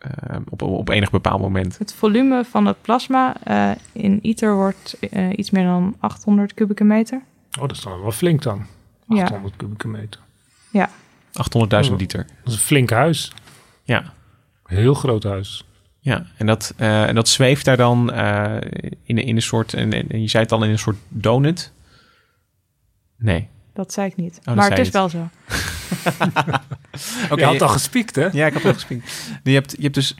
[0.07, 1.77] uh, op, op enig bepaald moment.
[1.77, 6.83] Het volume van het plasma uh, in ITER wordt uh, iets meer dan 800 kubieke
[6.83, 7.21] meter.
[7.59, 8.65] Oh, dat is dan wel flink dan.
[9.07, 9.57] 800 ja.
[9.57, 10.21] kubieke meter.
[10.71, 10.89] Ja.
[11.87, 12.25] 800.000 liter.
[12.43, 13.33] Dat is een flink huis.
[13.83, 14.13] Ja.
[14.63, 15.63] Heel groot huis.
[15.99, 18.13] Ja, en dat, en dat zweeft daar dan
[19.03, 21.71] in, in een soort, en, en je zei het al, in een soort donut.
[23.17, 23.47] Nee.
[23.73, 24.39] Dat zei ik niet.
[24.45, 24.95] Oh, maar het is het.
[24.95, 25.27] wel zo.
[27.23, 28.27] okay, je had al gespiekt, hè?
[28.31, 29.31] Ja, ik heb al gespiekt.
[29.43, 30.15] Je hebt, je hebt dus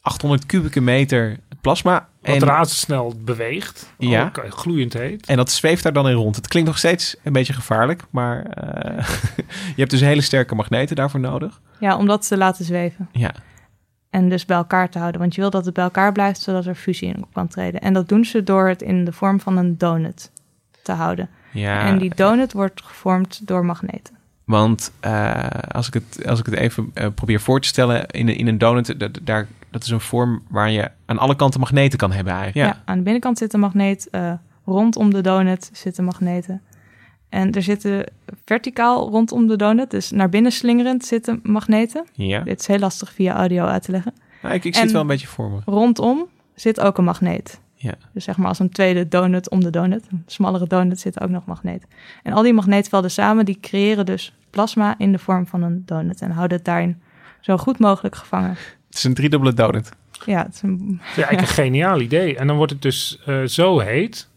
[0.00, 2.08] 800 kubieke meter plasma.
[2.20, 3.92] Wat en, razendsnel beweegt.
[3.98, 4.32] Ja.
[4.44, 5.26] Ook gloeiend heet.
[5.26, 6.36] En dat zweeft daar dan in rond.
[6.36, 9.08] Het klinkt nog steeds een beetje gevaarlijk, maar uh,
[9.76, 11.60] je hebt dus hele sterke magneten daarvoor nodig.
[11.80, 13.08] Ja, om dat te laten zweven.
[13.12, 13.34] Ja.
[14.10, 15.20] En dus bij elkaar te houden.
[15.20, 17.80] Want je wil dat het bij elkaar blijft, zodat er fusie in kan treden.
[17.80, 20.30] En dat doen ze door het in de vorm van een donut
[20.82, 21.28] te houden.
[21.52, 21.86] Ja.
[21.86, 24.18] En die donut wordt gevormd door magneten.
[24.50, 28.28] Want uh, als, ik het, als ik het even uh, probeer voor te stellen, in,
[28.28, 31.98] in een donut, dat, daar, dat is een vorm waar je aan alle kanten magneten
[31.98, 32.66] kan hebben eigenlijk.
[32.66, 34.32] Ja, ja aan de binnenkant zit een magneet, uh,
[34.64, 36.62] rondom de donut zitten magneten.
[37.28, 38.04] En er zitten
[38.44, 42.04] verticaal rondom de donut, dus naar binnen slingerend zitten magneten.
[42.12, 42.40] Ja.
[42.40, 44.14] Dit is heel lastig via audio uit te leggen.
[44.42, 45.58] Nou, ik, ik zie het wel een beetje voor me.
[45.64, 47.60] Rondom zit ook een magneet.
[47.74, 47.94] Ja.
[48.12, 50.06] Dus zeg maar als een tweede donut om de donut.
[50.10, 51.86] Een smallere donut zit ook nog magneet.
[52.22, 56.20] En al die magneetvelden samen, die creëren dus plasma in de vorm van een donut.
[56.20, 57.02] En houden het daarin
[57.40, 58.56] zo goed mogelijk gevangen.
[58.88, 59.92] Het is een driedubbele donut.
[60.26, 61.00] Ja, het is een...
[61.00, 62.36] Ja, eigenlijk een geniaal idee.
[62.36, 64.28] En dan wordt het dus uh, zo heet.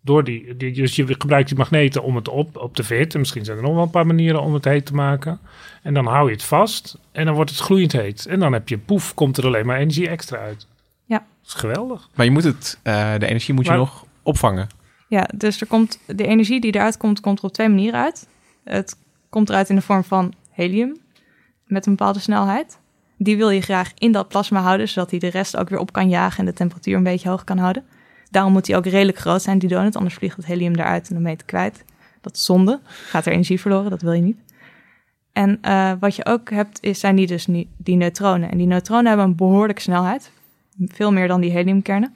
[0.00, 3.20] Door die, die, dus je gebruikt die magneten om het op, op te verhitten.
[3.20, 5.38] Misschien zijn er nog wel een paar manieren om het heet te maken.
[5.82, 6.98] En dan hou je het vast.
[7.12, 8.26] En dan wordt het gloeiend heet.
[8.26, 10.66] En dan heb je, poef, komt er alleen maar energie extra uit.
[11.04, 11.18] Ja.
[11.18, 12.08] Dat is geweldig.
[12.14, 14.66] Maar je moet het, uh, de energie moet je nog opvangen.
[15.08, 18.28] Ja, dus er komt, de energie die eruit komt, komt er op twee manieren uit.
[18.64, 18.96] Het
[19.28, 20.96] komt eruit in de vorm van helium
[21.66, 22.78] met een bepaalde snelheid.
[23.18, 25.92] Die wil je graag in dat plasma houden, zodat hij de rest ook weer op
[25.92, 27.84] kan jagen en de temperatuur een beetje hoog kan houden.
[28.30, 31.14] Daarom moet hij ook redelijk groot zijn, die donut, anders vliegt het helium eruit en
[31.14, 31.84] dan het kwijt.
[32.20, 34.38] Dat is zonde, gaat er energie verloren, dat wil je niet.
[35.32, 38.50] En uh, wat je ook hebt, is, zijn die dus die neutronen.
[38.50, 40.32] En die neutronen hebben een behoorlijke snelheid,
[40.78, 42.14] veel meer dan die heliumkernen.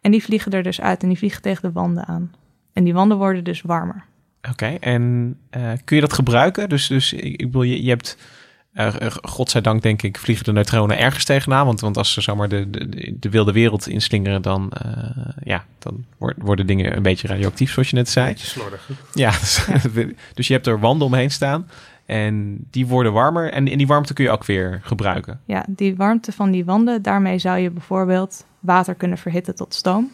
[0.00, 2.32] En die vliegen er dus uit en die vliegen tegen de wanden aan.
[2.72, 4.04] En die wanden worden dus warmer.
[4.50, 6.68] Oké, okay, en uh, kun je dat gebruiken?
[6.68, 8.16] Dus, dus ik, ik bedoel, je, je hebt,
[8.74, 11.66] uh, godzijdank denk ik, vliegen de neutronen ergens tegenaan.
[11.66, 14.92] Want, want als ze zomaar de, de, de wilde wereld inslingeren, dan, uh,
[15.44, 16.04] ja, dan
[16.36, 18.26] worden dingen een beetje radioactief, zoals je net zei.
[18.26, 18.88] Beetje slordig.
[19.14, 20.04] Ja, dus, ja.
[20.34, 21.68] dus je hebt er wanden omheen staan.
[22.06, 25.40] En die worden warmer en in die warmte kun je ook weer gebruiken.
[25.44, 30.10] Ja, die warmte van die wanden, daarmee zou je bijvoorbeeld water kunnen verhitten tot stoom.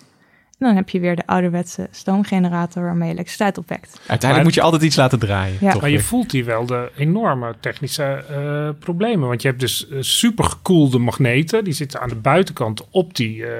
[0.63, 3.89] Dan heb je weer de ouderwetse stoomgenerator waarmee je elektriciteit opwekt.
[3.99, 5.57] Uiteindelijk Maar- moet je altijd iets laten draaien.
[5.61, 5.73] Ja.
[5.73, 6.05] toch Maar je weer.
[6.05, 9.29] voelt hier wel de enorme technische eh, problemen.
[9.29, 11.65] Want je hebt dus eh, supergekoelde magneten.
[11.65, 13.51] Die zitten aan de buitenkant op die eh,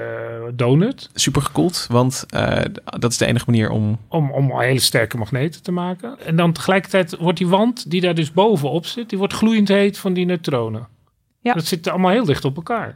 [0.53, 1.09] donut.
[1.13, 3.99] Super gekoeld, want eh, dat is de enige manier om...
[4.07, 6.15] Om, om hele sterke magneten te maken.
[6.25, 9.09] En dan tegelijkertijd wordt die wand die daar dus bovenop zit...
[9.09, 10.87] die wordt gloeiend heet van die neutronen.
[11.41, 11.53] Ja.
[11.53, 12.93] Dat zit allemaal heel dicht op elkaar.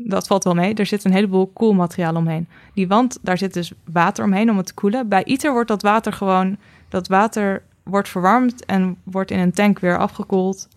[0.00, 0.74] Dat valt wel mee.
[0.74, 2.48] Er zit een heleboel koelmateriaal omheen.
[2.74, 5.08] Die wand, daar zit dus water omheen om het te koelen.
[5.08, 6.56] Bij ITER wordt dat water gewoon...
[6.88, 10.68] Dat water wordt verwarmd en wordt in een tank weer afgekoeld.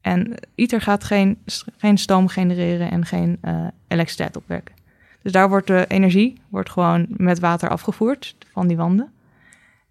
[0.00, 1.38] En ITER gaat geen,
[1.76, 4.74] geen stoom genereren en geen eh, elektriciteit opwekken.
[5.22, 9.12] Dus daar wordt de energie wordt gewoon met water afgevoerd van die wanden.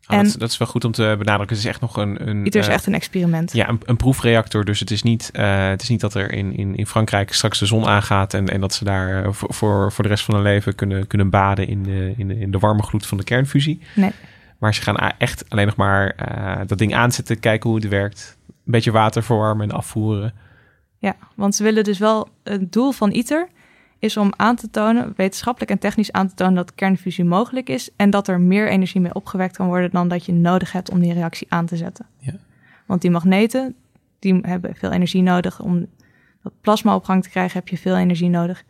[0.08, 1.56] Oh, en dat, dat is wel goed om te benadrukken.
[1.56, 2.28] Het is echt nog een...
[2.28, 3.54] een ITER is eh, echt een experiment.
[3.54, 4.65] Ja, een, een proefreactor.
[4.65, 7.60] Dus het is niet, eh, het is niet dat er in, in, in Frankrijk straks
[7.60, 8.34] de zon aangaat...
[8.34, 11.08] en, en dat ze daar eh, voor, voor, voor de rest van hun leven kunnen,
[11.08, 11.67] kunnen baden...
[11.67, 13.82] In de, in, de, in de warme gloed van de kernfusie.
[13.96, 14.12] Nee.
[14.58, 16.15] Maar ze gaan echt alleen nog maar
[16.67, 17.39] dat ding aanzetten...
[17.39, 18.38] kijken hoe het werkt.
[18.48, 20.34] Een beetje water verwarmen en afvoeren.
[21.00, 22.30] Ja, want ze willen dus wel...
[22.43, 23.48] Het doel van ITER
[23.99, 26.55] is om aan te tonen, wetenschappelijk en technisch aan te tonen...
[26.55, 29.91] dat kernfusie mogelijk is en dat er meer energie mee opgewekt kan worden...
[29.91, 32.05] dan dat je nodig hebt om die reactie aan te zetten.
[32.17, 32.33] Ja.
[32.86, 33.75] Want die magneten,
[34.19, 35.60] die hebben veel energie nodig.
[35.60, 35.86] Om
[36.43, 38.63] dat plasma op gang te krijgen heb je veel energie nodig.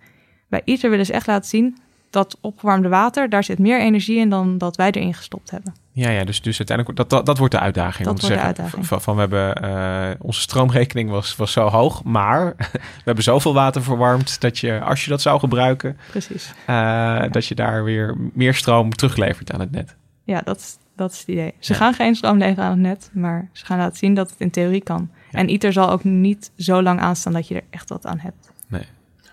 [0.47, 1.77] Bij ITER willen ze echt laten zien
[2.09, 3.29] dat opgewarmde water...
[3.29, 5.73] daar zit meer energie in dan dat wij erin gestopt hebben.
[5.97, 8.03] Ja, ja dus, dus uiteindelijk, dat, dat, dat wordt de uitdaging.
[8.07, 8.88] Dat om te wordt de zeggen, uitdaging.
[8.88, 13.53] Van, van we hebben, eh, onze stroomrekening was, was zo hoog, maar we hebben zoveel
[13.53, 16.53] water verwarmd dat je, als je dat zou gebruiken, Precies.
[16.65, 19.95] eh, dat je daar weer meer stroom teruglevert aan het net.
[20.23, 21.53] Ja, dat, is- dat is het idee.
[21.60, 21.79] Ze Ja.
[21.79, 24.49] gaan geen stroom leveren aan het net, maar ze gaan laten zien dat het in
[24.51, 25.10] theorie kan.
[25.31, 28.51] En ITER zal ook niet zo lang aanstaan dat je er echt wat aan hebt.
[28.67, 28.86] Nee.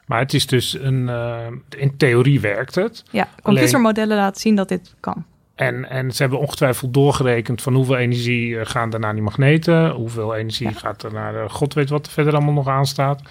[0.07, 1.09] Maar het is dus een...
[1.09, 1.37] eh,
[1.77, 3.05] in theorie werkt het.
[3.11, 5.25] Ja, Alleen- computermodellen laten zien dat dit kan.
[5.55, 9.91] En, en ze hebben ongetwijfeld doorgerekend van hoeveel energie eh, gaan er naar die magneten,
[9.91, 13.23] hoeveel energie gaat er naar de god weet wat er verder allemaal nog aanstaat.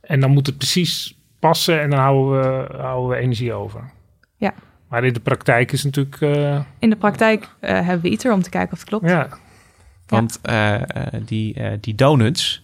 [0.00, 3.90] En dan moet het precies passen en dan houden we, houden we energie over.
[4.36, 4.54] Ja.
[4.88, 8.42] Maar in de praktijk is natuurlijk, eh, In de praktijk eh, hebben we ITER om
[8.42, 9.08] te kijken of het klopt.
[9.08, 9.28] ja,
[10.06, 10.82] Want eh, eh,
[11.24, 12.62] die, eh, die donuts,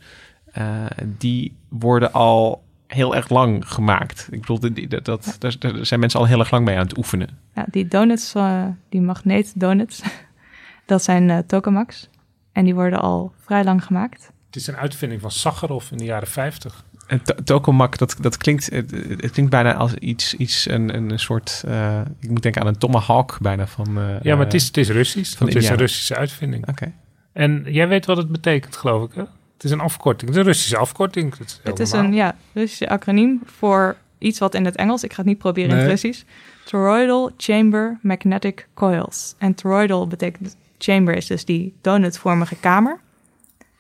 [0.52, 0.64] eh,
[1.04, 4.28] die worden al heel erg lang gemaakt.
[4.30, 6.82] Ik bedoel, die, dat, dat, daar, daar zijn mensen al heel erg lang mee aan
[6.86, 7.28] het oefenen.
[7.54, 10.02] Ja, die donuts, eh, die magneetdonuts,
[10.86, 12.08] dat zijn eh, tokamaks.
[12.52, 14.30] En die worden al vrij lang gemaakt.
[14.46, 16.84] het is een uitvinding van Sakharov in de jaren 50.
[17.06, 21.18] En to- tokamak, dat, dat klinkt, het, het klinkt bijna als iets, iets een, een
[21.18, 23.86] soort, eh, ik moet denken aan een tomahawk bijna van...
[23.98, 25.36] eh, Ja, maar het is, het is Russisch.
[25.36, 25.76] van Het is een.
[25.76, 26.68] Russische uitvinding.
[26.68, 26.92] Oké.
[27.32, 29.22] En jij weet wat het betekent, geloof ik, hè?
[29.58, 30.30] Het is een afkorting.
[30.30, 31.34] Het is een Russische afkorting.
[31.44, 32.10] Is Het is normaal.
[32.10, 35.70] een ja, Russische acroniem voor iets wat in het Engels, ik ga het niet proberen
[35.70, 36.22] in het Russisch,
[36.64, 39.34] Toroidal Chamber Magnetic Coils.
[39.38, 43.00] En toroidal betekent, chamber is dus die donutvormige kamer.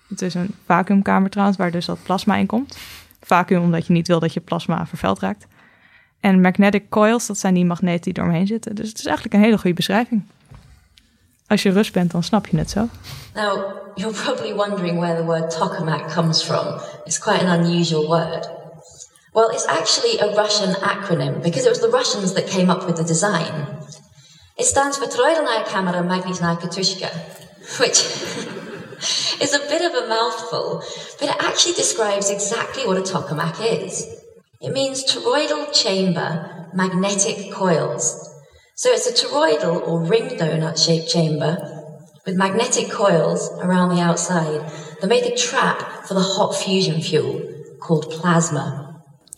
[0.08, 2.78] Het is een vacuümkamer trouwens, waar dus dat plasma in komt.
[3.20, 5.46] Vacuüm omdat je niet wil dat je plasma vervuild raakt.
[6.20, 8.74] En magnetic coils, dat zijn die magneten die eromheen zitten.
[8.74, 10.22] Dus het is eigenlijk een hele goede beschrijving.
[11.48, 12.88] Als je Rus bent, dan snap je het zo.
[13.34, 16.80] Now, you're probably wondering where the word tokamak comes from.
[17.04, 18.48] It's quite an unusual word.
[19.32, 22.96] Well, it's actually a Russian acronym because it was the Russians that came up with
[22.96, 23.66] the design.
[24.56, 27.10] It stands for Troidalnaya Kamera Magnitnaya Katushka,
[27.78, 27.98] which
[29.40, 30.82] is a bit of a mouthful,
[31.20, 34.06] but it actually describes exactly what a tokamak is.
[34.60, 38.27] It means toroidal chamber magnetic coils.
[38.80, 41.58] So it's a toroidal or ring donut shaped chamber
[42.24, 44.60] with magnetic coils around the outside
[45.00, 47.40] that make a trap for the hot fusion fuel
[47.78, 48.86] called plasma.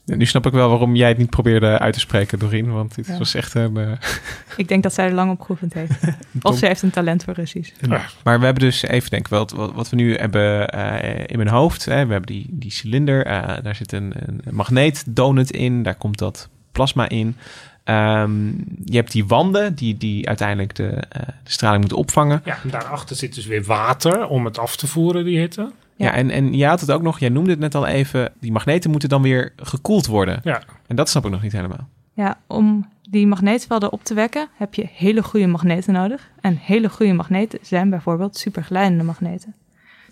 [0.04, 3.06] Nu snap ik wel waarom jij het niet probeerde uit te spreken, Doreen, want dit
[3.06, 3.18] Ja.
[3.18, 3.76] was echt een...
[3.76, 3.92] eh,
[4.56, 5.92] Ik denk dat zij er lang op geoefend heeft.
[6.42, 7.70] Of ze heeft een talent voor Russisch.
[7.80, 8.02] Ja.
[8.24, 11.36] Maar we hebben dus even denk ik wel wat, wat we nu hebben eh, in
[11.36, 11.84] mijn hoofd.
[11.84, 16.18] Hè, we hebben die, die cilinder, eh, daar zit een, een magneetdonut in, daar komt
[16.18, 17.36] dat plasma in.
[17.84, 18.46] Ehm,
[18.84, 22.42] je hebt die wanden die, die uiteindelijk de, eh, de straling moeten opvangen.
[22.44, 25.70] Ja, en daarachter zit dus weer water om het af te voeren, die hitte.
[25.96, 28.52] Ja, en, en je had het ook nog, jij noemde het net al even, die
[28.52, 30.40] magneten moeten dan weer gekoeld worden.
[30.44, 30.62] Ja.
[30.86, 31.88] En dat snap ik nog niet helemaal.
[32.12, 36.30] Ja, om die magneetvelden op te wekken heb je hele goede magneten nodig.
[36.40, 39.54] En hele goede magneten zijn bijvoorbeeld superglijdende magneten.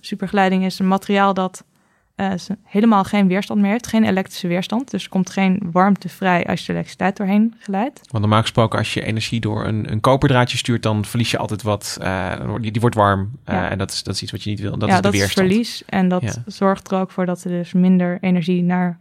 [0.01, 1.65] Superglijding is een materiaal dat
[2.39, 4.91] ze- helemaal geen weerstand meer heeft, geen elektrische weerstand.
[4.91, 8.01] Dus er komt geen warmte vrij als je de elektriciteit doorheen geleidt.
[8.11, 11.63] Want normaal gesproken, als je energie door een, een koperdraadje stuurt, dan verlies je altijd
[11.63, 11.99] wat.
[12.01, 13.31] eh, die, die wordt warm.
[13.45, 13.71] eh, Ja.
[13.71, 14.73] en dat is, dat is iets wat je niet wil.
[14.73, 15.49] En dat ja, is de dat is weerstand.
[15.49, 15.83] verlies.
[15.87, 16.33] En dat Ja.
[16.47, 18.99] zorgt er ook voor dat er dus minder energie naar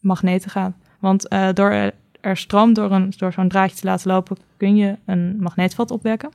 [0.00, 0.72] magneten gaat.
[1.00, 4.96] Want door er er stroom door, een, door zo'n draadje te laten lopen, kun je
[5.06, 6.30] een magneetveld opwekken.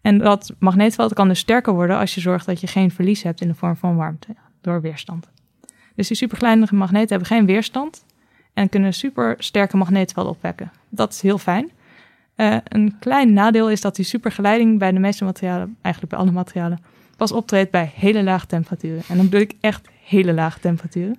[0.00, 3.40] En dat magneetveld kan dus sterker worden als je zorgt dat je geen verlies hebt
[3.40, 4.34] in de vorm van warmte
[4.68, 5.28] door weerstand.
[5.94, 8.04] Dus die superkleine magneten hebben geen weerstand
[8.54, 10.72] en kunnen super sterke magneetvelden opwekken.
[10.88, 11.70] Dat is heel fijn.
[12.36, 16.32] Uh, een klein nadeel is dat die supergeleiding bij de meeste materialen, eigenlijk bij alle
[16.32, 16.78] materialen,
[17.16, 19.02] pas optreedt bij hele lage temperaturen.
[19.08, 21.16] En dan bedoel ik echt hele lage temperaturen.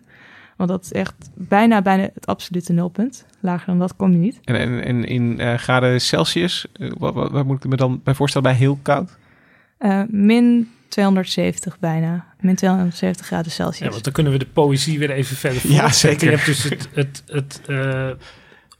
[0.58, 3.26] Want dat is echt bijna, bijna het absolute nulpunt.
[3.39, 4.39] Lager dan dat kom je niet.
[4.43, 8.02] En, en, en in uh, graden Celsius, uh, wat, wat, wat, moet ik me dan
[8.04, 9.18] bij voorstellen bij heel koud?
[10.08, 12.26] Min 270 bijna.
[12.40, 13.80] Min 270 graden Celsius.
[13.80, 15.80] Ja, want dan kunnen we de poëzie weer even verder voeren.
[15.84, 16.30] Ja, zeker.
[16.30, 17.62] Je hebt dus het, het, het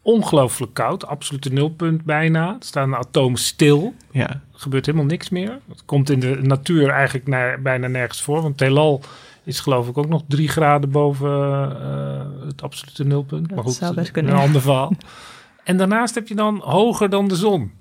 [0.02, 1.06] ongelooflijk koud.
[1.06, 2.48] Absolute nulpunt bijna.
[2.48, 3.94] Er staan atomen stil.
[4.12, 4.30] Ja.
[4.30, 5.60] Er gebeurt helemaal niks meer.
[5.66, 8.42] Dat komt in de natuur eigenlijk naar, bijna nergens voor.
[8.42, 9.02] Want heelal
[9.44, 13.48] is geloof ik ook nog drie graden boven uh, het absolute nulpunt.
[13.48, 14.34] Dat maar goed, zou best kunnen.
[14.34, 14.94] een ander verhaal.
[15.64, 17.72] en daarnaast heb je dan hoger dan de zon.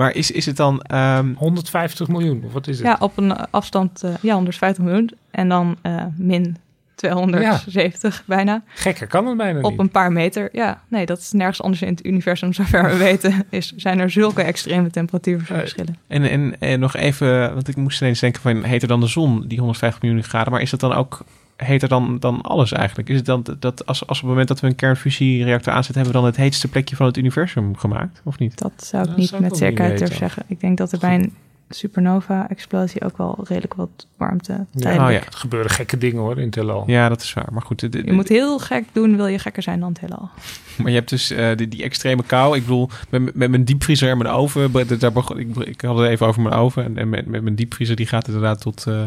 [0.00, 0.82] Maar is, is het dan...
[0.94, 1.34] Um...
[1.38, 2.86] 150 miljoen, of wat is het?
[2.86, 5.10] Ja, op een afstand, uh, ja, 150 miljoen.
[5.30, 6.56] En dan uh, min
[7.00, 8.22] 270 ja.
[8.26, 8.62] bijna.
[8.66, 9.80] Gekker kan het bijna Op niet.
[9.80, 10.82] een paar meter, ja.
[10.88, 14.42] Nee, dat is nergens anders in het universum, zover we weten, is, zijn er zulke
[14.42, 15.96] extreme temperatuurverschillen.
[16.06, 19.44] En, en, en nog even, want ik moest ineens denken van, heter dan de zon,
[19.46, 21.24] die 150 miljoen graden, maar is dat dan ook
[21.56, 23.08] heter dan, dan alles eigenlijk?
[23.08, 26.12] Is het dan dat als, als op het moment dat we een kernfusiereactor aanzetten, hebben
[26.12, 28.58] we dan het heetste plekje van het universum gemaakt, of niet?
[28.58, 30.42] Dat zou ik niet met zekerheid durven zeggen.
[30.46, 31.34] Ik denk dat er bij een
[31.70, 35.18] supernova-explosie ook wel redelijk wat warmte ja, oh ja.
[35.18, 36.84] Er gebeuren gekke dingen hoor in het heelal.
[36.86, 37.48] Ja, dat is waar.
[37.52, 37.80] Maar goed.
[37.80, 40.28] Je moet heel gek doen, wil je gekker zijn dan het heelal.
[40.76, 42.56] Maar je hebt dus uh, die, die, extreme kou.
[42.56, 44.98] Ik bedoel, met, met mijn diepvriezer en mijn oven.
[44.98, 46.84] Daar begon, ik, ik had het even over mijn oven.
[46.84, 49.02] En, en met, met mijn diepvriezer, die gaat inderdaad tot uh,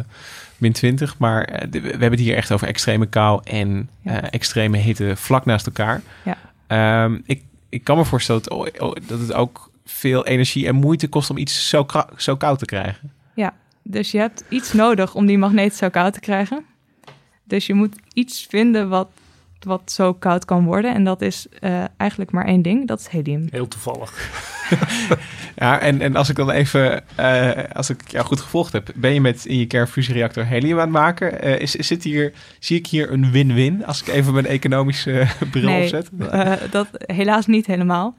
[0.57, 1.17] min 20.
[1.17, 4.29] Maar uh, de, we hebben het hier echt over extreme kou en ja.
[4.29, 6.01] extreme hitte vlak naast elkaar.
[6.23, 7.03] Ja.
[7.03, 11.29] Um, ik, ik kan me voorstellen dat, dat het ook veel energie en moeite kost
[11.29, 11.85] om iets zo,
[12.17, 13.11] zo koud te krijgen.
[13.33, 13.53] Ja,
[13.83, 16.65] dus je hebt iets nodig om die magneet zo koud te krijgen.
[17.43, 19.09] Dus je moet iets vinden wat,
[19.59, 20.93] wat zo koud kan worden.
[20.93, 23.47] En dat is uh, eigenlijk maar één ding, dat is helium.
[23.51, 24.29] Heel toevallig.
[25.55, 29.13] ja, en, en als ik dan even, uh, als ik jou goed gevolgd heb, ben
[29.13, 31.47] je met in je kernfusiereactor helium aan het maken?
[31.47, 35.27] Uh, is, is zit hier, zie ik hier een win-win als ik even mijn economische
[35.51, 36.09] bril nee, opzet?
[36.71, 38.15] dat helaas niet helemaal.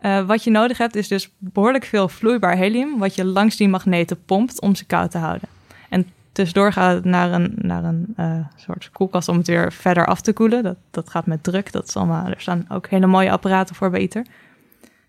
[0.00, 3.68] Uh, wat je nodig hebt is dus behoorlijk veel vloeibaar helium, wat je langs die
[3.68, 5.48] magneten pompt om ze koud te houden.
[5.88, 10.06] En tussendoor gaat het naar een, naar een uh, soort koelkast om het weer verder
[10.06, 10.62] af te koelen.
[10.62, 11.72] Dat, dat gaat met druk.
[11.72, 14.26] Dat is allemaal, er staan ook hele mooie apparaten voor bij ITER.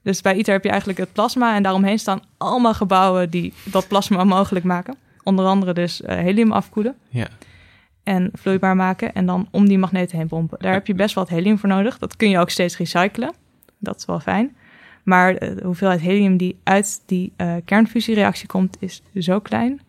[0.02, 3.88] Dus bij ITER heb je eigenlijk het plasma en daaromheen staan allemaal gebouwen die dat
[3.88, 4.96] plasma mogelijk maken.
[5.24, 6.96] Onder andere dus uh, helium afkoelen.
[7.10, 7.28] Ja.
[8.04, 10.60] En vloeibaar maken en dan om die magneten heen pompen.
[10.60, 11.98] Daar heb je best wat helium voor nodig.
[11.98, 13.34] Dat kun je ook steeds recyclen.
[13.78, 14.56] Dat is wel fijn.
[15.08, 19.82] Maar de hoeveelheid helium die uit die uh, kernfusiereactie komt, is zo klein.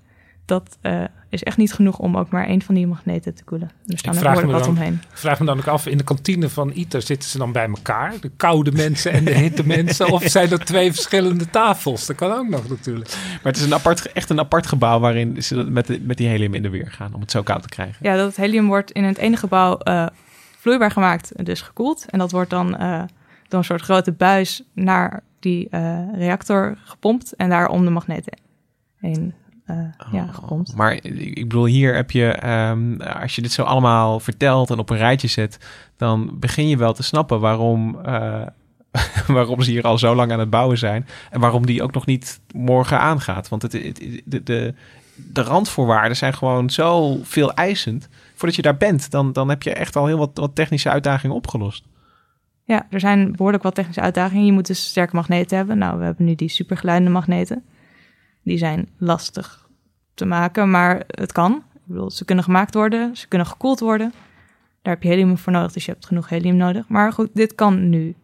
[0.45, 3.71] Dat uh, is echt niet genoeg om ook maar één van die magneten te koelen.
[3.87, 4.93] Er staan er behoorlijk wat dan, omheen.
[4.93, 7.67] Ik vraag me dan ook af, in de kantine van ITER zitten ze dan bij
[7.67, 8.15] elkaar?
[8.21, 10.13] De koude mensen en de hitte mensen?
[10.13, 12.07] Of zijn er twee verschillende tafels?
[12.07, 13.09] Dat kan ook nog natuurlijk.
[13.11, 16.29] Maar het is een apart, echt een apart gebouw waarin ze met, de, met die
[16.29, 17.97] helium in de weer gaan om het zo koud te krijgen.
[18.01, 20.07] Ja, dat helium wordt in het ene gebouw uh,
[20.59, 22.05] vloeibaar gemaakt, dus gekoeld.
[22.11, 22.77] En dat wordt dan
[23.49, 28.39] door een soort grote buis naar die uh, reactor gepompt en daar om de magneten
[28.97, 29.35] heen
[29.71, 30.75] uh, oh, ja, gepompt.
[30.75, 34.91] Maar ik bedoel, hier heb je, um, als je dit zo allemaal vertelt en op
[34.91, 35.59] een rijtje zet,
[35.97, 38.43] dan begin je wel te snappen waarom, uh,
[39.27, 42.07] waarom ze hier al zo lang aan het bouwen zijn en waarom die ook nog
[42.07, 43.49] niet morgen aangaat.
[43.49, 44.75] Want het, het, de, de,
[45.15, 48.09] de randvoorwaarden zijn gewoon zo veel eisend.
[48.35, 51.37] Voordat je daar bent, dan, dan heb je echt al heel wat, wat technische uitdagingen
[51.37, 51.85] opgelost.
[52.69, 54.45] Ja, er zijn behoorlijk wat technische uitdagingen.
[54.45, 55.79] Je moet dus sterke magneten hebben.
[55.79, 57.65] Nou, we hebben nu die supergeleidende magneten.
[58.43, 59.69] Die zijn lastig
[60.15, 61.53] te maken, maar het kan.
[61.75, 64.13] Ik bedoel, ze kunnen gemaakt worden, ze kunnen gekoeld worden.
[64.83, 66.89] Daar heb je helium voor nodig, dus je hebt genoeg helium nodig.
[66.89, 68.15] Maar goed, dit kan nu.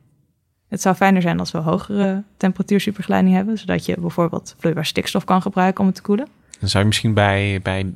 [0.68, 5.24] Het zou fijner zijn als we hogere temperatuur supergeleiding hebben, zodat je bijvoorbeeld vloeibaar stikstof
[5.24, 6.28] kan gebruiken om het te koelen.
[6.61, 7.92] Dan zou je misschien bij, bij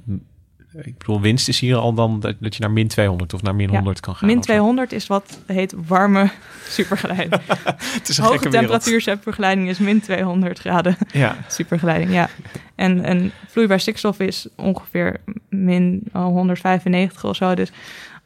[0.73, 3.55] ik bedoel, winst is hier al dan dat, dat je naar min 200 of naar
[3.55, 4.29] min 100 ja, kan gaan.
[4.29, 6.31] Min 200 is wat heet warme
[6.69, 7.43] supergeleiding.
[7.99, 11.37] het is een Hoge temperatuur supergeleiding is min 200 graden ja.
[11.49, 12.13] supergeleiding.
[12.13, 12.29] Ja.
[12.75, 17.55] En, en vloeibaar stikstof is ongeveer min 195 of zo.
[17.55, 17.71] Dus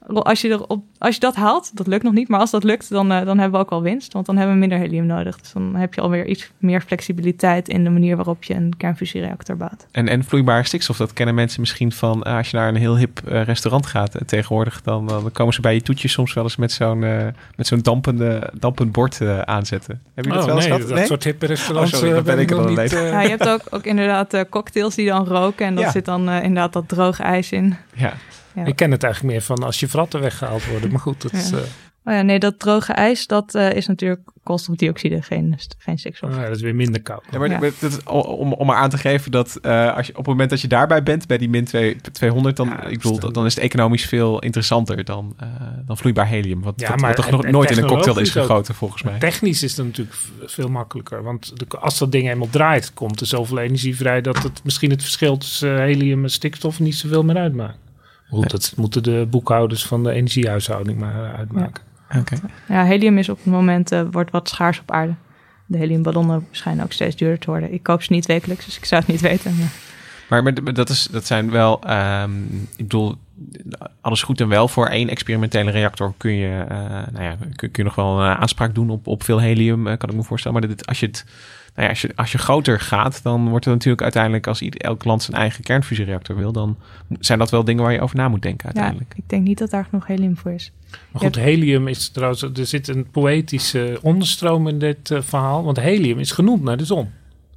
[0.06, 2.88] Als je, erop, als je dat haalt, dat lukt nog niet, maar als dat lukt,
[2.90, 4.12] dan, eh, dan hebben we ook al winst.
[4.12, 5.40] Want dan hebben we minder helium nodig.
[5.40, 9.56] Dus dan heb je alweer iets meer flexibiliteit in de manier waarop je een kernfusiereactor
[9.56, 9.86] bouwt.
[9.90, 12.96] En, en vloeibare stikstof, dat kennen mensen misschien van eh, als je naar een heel
[12.96, 16.56] hip eh, restaurant gaat tegenwoordig, dan, dan komen ze bij je toetje soms wel eens
[16.56, 16.98] met zo'n
[17.56, 20.00] met zo'n dampende, dampend bord eh, aanzetten.
[20.14, 20.96] Heb je dat Oh, wel eens nee, gehad?
[20.96, 23.28] dat soort hippe restaurants, Oh, sorry, eh, dan ben ik er dan niet, Ja, je
[23.28, 25.90] hebt ook, ook inderdaad cocktails die dan roken en dan Ja.
[25.90, 27.76] zit dan inderdaad dat droge ijs in.
[27.94, 28.12] Ja.
[28.54, 28.64] Ja.
[28.64, 30.90] Ik ken het eigenlijk meer van als je vratten weggehaald worden.
[30.90, 31.50] Maar goed, dat is...
[31.52, 31.58] Eh,
[32.04, 36.30] Oh ja, nee, dat droge ijs, dat eh, is natuurlijk koolstofdioxide, geen, geen stikstof.
[36.30, 37.24] oh ja, dat is weer minder koud.
[37.30, 37.58] Ja, maar Ja.
[37.58, 40.26] maar dat is om, om maar aan te geven dat eh, als je, op het
[40.26, 43.54] moment dat je daarbij bent, bij die min 2 200, dan, ik bedoel, dan is
[43.54, 45.46] het economisch veel interessanter dan, eh,
[45.86, 46.62] dan vloeibaar helium.
[46.62, 48.74] Wat, Ja, wat, maar wat toch en- nog en nooit in een cocktail is gegoten,
[48.74, 49.18] volgens mij.
[49.18, 51.22] Technisch is het natuurlijk veel makkelijker.
[51.22, 54.20] Want de- als dat ding eenmaal draait, komt er zoveel energie vrij...
[54.20, 57.78] dat het misschien het verschil tussen helium en stikstof niet zoveel meer uitmaakt.
[58.32, 61.82] Goed, dat moeten de boekhouders van de energiehuishouding maar eh, uitmaken.
[62.18, 62.36] Oké.
[62.68, 65.14] Ja, helium is op het moment eh, wordt wat schaars op aarde.
[65.66, 67.72] De heliumballonnen schijnen ook steeds duurder te worden.
[67.72, 69.56] Ik koop ze niet wekelijks, dus ik zou het niet weten.
[69.58, 69.70] Maar
[70.28, 73.14] Maar, maar, maar dat, is, dat zijn wel, ehm, ik bedoel,
[74.00, 74.68] alles goed en wel.
[74.68, 76.78] Voor één experimentele reactor kun je, eh,
[77.12, 80.10] nou ja, kun, kun je nog wel een aanspraak doen op, op veel helium, kan
[80.10, 80.58] ik me voorstellen.
[80.60, 81.24] Maar dit, als, je het,
[81.74, 84.80] nou ja, als, je, als je groter gaat, dan wordt het natuurlijk uiteindelijk, als ieder,
[84.80, 86.76] elk land zijn eigen kernfusiereactor wil, dan
[87.18, 89.14] zijn dat wel dingen waar je over na moet denken ja, uiteindelijk.
[89.16, 90.72] ik denk niet dat daar genoeg helium voor is.
[91.10, 92.42] Maar goed, helium is trouwens...
[92.42, 95.64] Er zit een poëtische onderstroom in dit eh, verhaal.
[95.64, 97.10] Want helium is genoemd naar de zon.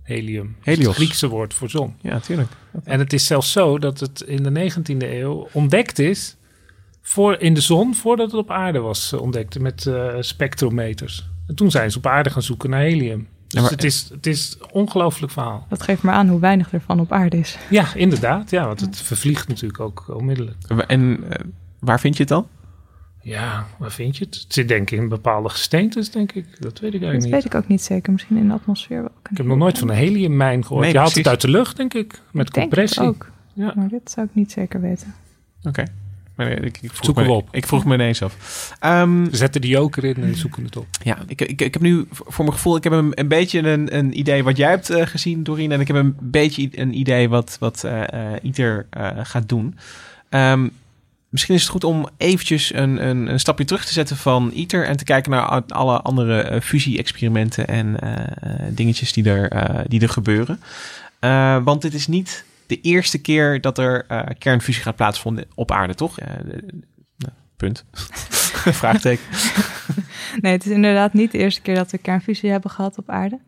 [0.04, 0.56] Helium.
[0.62, 0.86] Helios.
[0.86, 1.94] Het Griekse woord voor zon.
[2.02, 2.50] Ja, tuurlijk.
[2.84, 6.36] En het is zelfs zo dat het in de 19e eeuw ontdekt is...
[7.08, 11.30] Voor, in de zon voordat het op aarde was eh, ontdekt met eh, spectrometers.
[11.48, 13.28] En toen zijn ze op aarde gaan zoeken naar helium.
[13.56, 15.66] Dus Ja, maar- het, is, het is een ongelooflijk verhaal.
[15.70, 17.58] Dat geeft maar aan hoe weinig er van op aarde is.
[17.70, 18.50] Ja, inderdaad.
[18.50, 20.58] Ja, want het vervliegt natuurlijk ook onmiddellijk.
[20.88, 21.46] En eh,
[21.80, 22.48] waar vind je het dan?
[23.22, 24.36] Ja, waar vind je het?
[24.36, 26.46] Het zit denk ik in bepaalde gesteentes, denk ik.
[26.62, 27.32] Dat weet ik eigenlijk Dat niet.
[27.32, 28.12] weet ik ook niet zeker.
[28.14, 29.12] Misschien in de atmosfeer wel.
[29.30, 30.82] Ik heb nog nooit van een heliummijn gehoord.
[30.84, 31.32] Nee, je haalt precies.
[31.32, 32.22] het uit de lucht, denk ik.
[32.32, 33.02] Met Ik denk compressie.
[33.04, 33.32] het ook.
[33.54, 33.74] Ja.
[33.76, 35.14] Maar dit zou ik niet zeker weten.
[35.64, 35.84] Oké.
[36.36, 37.48] Maar ik, ik, vroeg me, op.
[37.52, 38.36] ik vroeg me ineens af.
[38.80, 40.88] We zetten de joker in en zoeken het op.
[41.04, 43.98] Ja, ik, ik, ik heb nu voor mijn gevoel, ik heb een, een beetje een,
[43.98, 45.72] een idee wat jij hebt eh, gezien, Doreen.
[45.72, 48.88] En ik heb een beetje een idee wat, wat eh eh, ITER
[49.24, 49.78] gaat doen.
[50.30, 50.68] Ehm,
[51.30, 54.86] misschien is het goed om eventjes een, een, een stapje terug te zetten van ITER
[54.86, 57.98] en te kijken naar alle andere fusie-experimenten en
[58.70, 60.60] dingetjes die er, die er gebeuren.
[61.64, 65.96] Want dit is niet de eerste keer dat er eh, kernfusie gaat plaatsvinden op aarde,
[65.96, 66.20] toch?
[66.20, 66.28] Eh,
[67.18, 67.86] nou, punt.
[68.82, 69.24] Vraagteken.
[70.42, 73.40] Nee, het is inderdaad niet de eerste keer dat we kernfusie hebben gehad op aarde.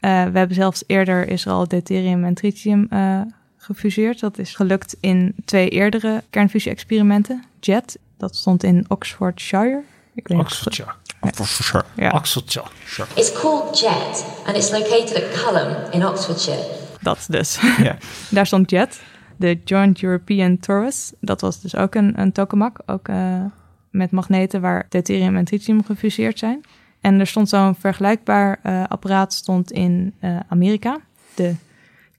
[0.00, 3.20] Eh, we hebben zelfs eerder is er al deuterium en tritium eh,
[3.56, 4.20] gefuseerd.
[4.20, 7.44] Dat is gelukt in twee eerdere kernfusie-experimenten.
[7.60, 9.82] JET, dat stond in Oxfordshire.
[10.14, 11.84] Ik weet goed- Oxfordshire.
[11.96, 12.10] Ja.
[12.10, 12.68] Oxfordshire.
[13.14, 16.64] It's called JET and it's located at Culham in Oxfordshire.
[17.00, 17.60] Dat dus.
[17.82, 17.96] Ja.
[18.30, 19.02] Daar stond JET,
[19.36, 21.12] de Joint European Torus.
[21.20, 23.44] Dat was dus ook een, een tokamak, ook eh,
[23.90, 26.60] met magneten waar deuterium en tritium gefuseerd zijn.
[27.00, 31.00] En er stond zo'n vergelijkbaar eh, apparaat stond in eh, Amerika,
[31.34, 31.54] de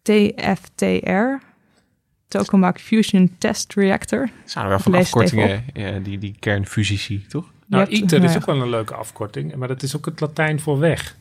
[0.02, 1.46] TFTR,
[2.28, 4.30] Tokamak Fusion Test Reactor.
[4.46, 7.52] Zijn er wel van Lees even afkortingen, ja, die, die kernfusie zie, toch?
[7.68, 9.56] Nou, ITER is ook wel een leuke afkorting.
[9.56, 11.16] Maar dat is ook het Latijn voor weg.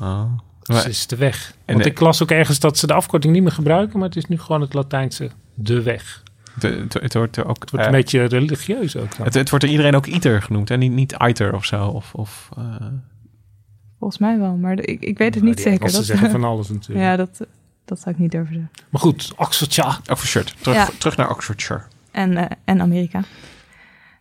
[0.00, 0.38] Oh.
[0.62, 1.54] Dus is de weg.
[1.64, 3.98] En Want de- ik las ook ergens dat ze de afkorting niet meer gebruiken.
[3.98, 6.22] Maar het is nu gewoon het Latijnse de weg.
[6.60, 7.60] Het, het, het wordt er ook.
[7.60, 9.24] Het wordt eh, een beetje religieus ook dan.
[9.26, 11.86] het, het wordt er iedereen ook ITER genoemd en niet, niet ITER of zo.
[11.86, 12.64] Of, of, eh,
[13.98, 15.80] Volgens mij wel, maar de- ik, ik weet het Nou, niet die zeker.
[15.80, 17.06] Engelsen zeggen van alles natuurlijk.
[17.06, 17.46] Ja, dat,
[17.84, 18.70] dat zou ik niet durven zeggen.
[18.90, 19.96] Maar goed, Oxfordshire.
[20.10, 20.50] Oxfordshire.
[20.60, 20.88] Terug, Ja.
[20.98, 21.82] terug naar Oxfordshire.
[22.10, 23.22] en, eh, en Amerika.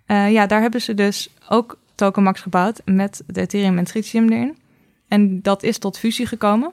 [0.05, 4.57] Eh, ja, daar hebben ze dus ook tokamaks gebouwd met deuterium en tritium erin.
[5.09, 6.71] En dat is tot fusie gekomen.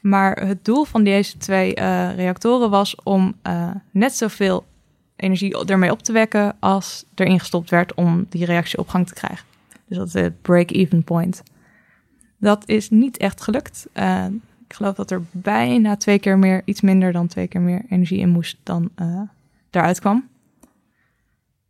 [0.00, 4.64] Maar het doel van deze twee eh, reactoren was om eh, net zoveel
[5.16, 9.14] energie ermee op te wekken als erin gestopt werd om die reactie op gang te
[9.14, 9.46] krijgen.
[9.86, 11.42] Dus dat is het break-even point.
[12.38, 13.86] Dat is niet echt gelukt.
[13.92, 14.24] Eh,
[14.68, 18.18] ik geloof dat er bijna twee keer meer, iets minder dan twee keer meer energie
[18.18, 18.90] in moest dan
[19.70, 20.28] daaruit kwam.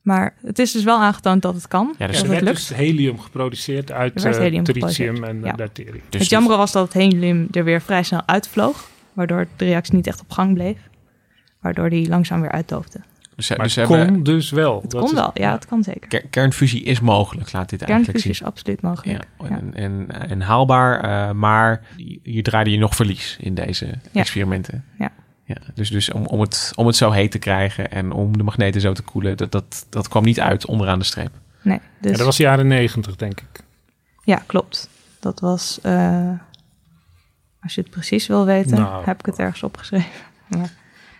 [0.06, 1.94] Maar het is dus wel aangetoond dat het kan.
[1.98, 2.56] Ja, dat er het werd lukt.
[2.56, 5.50] dus helium geproduceerd uit eh, helium tritium geproduceerd, en ja.
[5.50, 6.02] eh, deuterium.
[6.10, 10.06] het jammere was dat het helium er weer vrij snel uitvloog, waardoor de reactie niet
[10.06, 10.78] echt op gang bleef,
[11.60, 13.00] waardoor die langzaam weer uitdoofde.
[13.36, 14.80] Dus, Maar dus het hebben- kon dus wel.
[14.82, 16.08] Het Dat kon is- wel, ja, het kan zeker.
[16.08, 18.46] ker- kernfusie is mogelijk, laat dit eigenlijk Kernfusie zien.
[18.46, 19.26] is absoluut mogelijk.
[19.38, 19.56] Ja, Ja.
[19.56, 21.82] En, en, en haalbaar, eh, maar
[22.22, 24.20] hier draaide je nog verlies in deze Ja.
[24.20, 24.84] experimenten.
[24.98, 25.10] Ja.
[25.48, 28.42] Ja, dus, dus om, om, het, om het zo heet te krijgen en om de
[28.42, 31.30] magneten zo te koelen, dat, dat, dat kwam niet uit onderaan de streep.
[31.62, 32.10] Nee, dus...
[32.10, 33.60] Ja, dat was de jaren negentig, denk ik.
[34.24, 34.88] Ja, klopt.
[35.20, 36.30] Dat was, eh,
[37.62, 39.04] als je het precies wil weten, Nou.
[39.04, 40.10] heb ik het ergens opgeschreven.
[40.48, 40.70] Maar,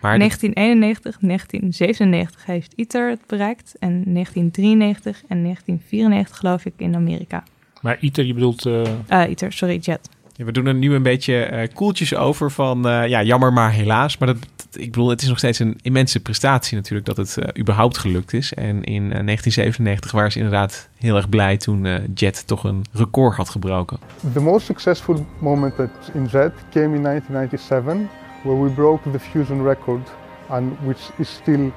[0.01, 7.45] Maar 1991, 1997 heeft ITER het bereikt en 1993 en 1994 geloof ik in Amerika.
[7.81, 8.67] Maar ITER, je bedoelt...
[8.67, 8.83] eh,
[9.23, 10.09] Eh, ITER, sorry, JET.
[10.37, 14.19] We doen er nu een beetje eh, koeltjes over van, eh, ja, jammer maar helaas.
[14.19, 14.39] Maar dat,
[14.73, 18.33] ik bedoel, het is nog steeds een immense prestatie natuurlijk dat het eh, überhaupt gelukt
[18.33, 18.55] is.
[18.55, 23.37] En in eh, 1997 waren ze inderdaad heel erg blij toen Jet toch een record
[23.37, 23.99] had gebroken.
[24.33, 28.09] The most successful moment at, in JET came in 1997,
[28.43, 30.09] where we broke the fusion record,
[30.49, 31.73] and which is still,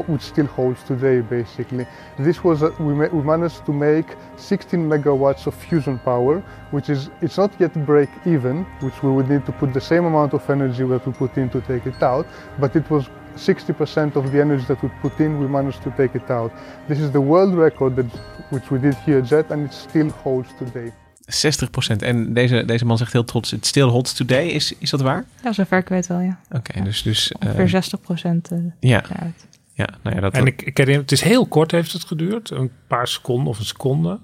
[0.00, 1.86] which still holds today, basically.
[2.18, 6.88] This was a, we, ma- we managed to make 16 megawatts of fusion power, which
[6.88, 10.32] is it's not yet break even, which we would need to put the same amount
[10.34, 12.26] of energy that we put in to take it out,
[12.58, 16.14] but it was 60% of the energy that we put in, we managed to take
[16.14, 16.52] it out.
[16.88, 18.06] This is the world record that,
[18.50, 20.92] which we did here at JET, and it still holds today.
[21.32, 21.96] 60%.
[22.02, 24.46] En deze, deze man zegt heel trots, it still holds today.
[24.46, 25.24] Is, is dat waar?
[25.42, 26.38] Ja, zover ik weet wel, ja.
[26.50, 27.02] Oké, dus...
[27.02, 29.02] dus eh, Ongeveer 60 procent eh, ja.
[29.10, 29.46] eruit.
[29.74, 30.32] Ja, nou ja, dat...
[30.32, 33.58] En ik, ik herinner, het is heel kort heeft het geduurd, een paar seconden of
[33.58, 34.18] een seconde.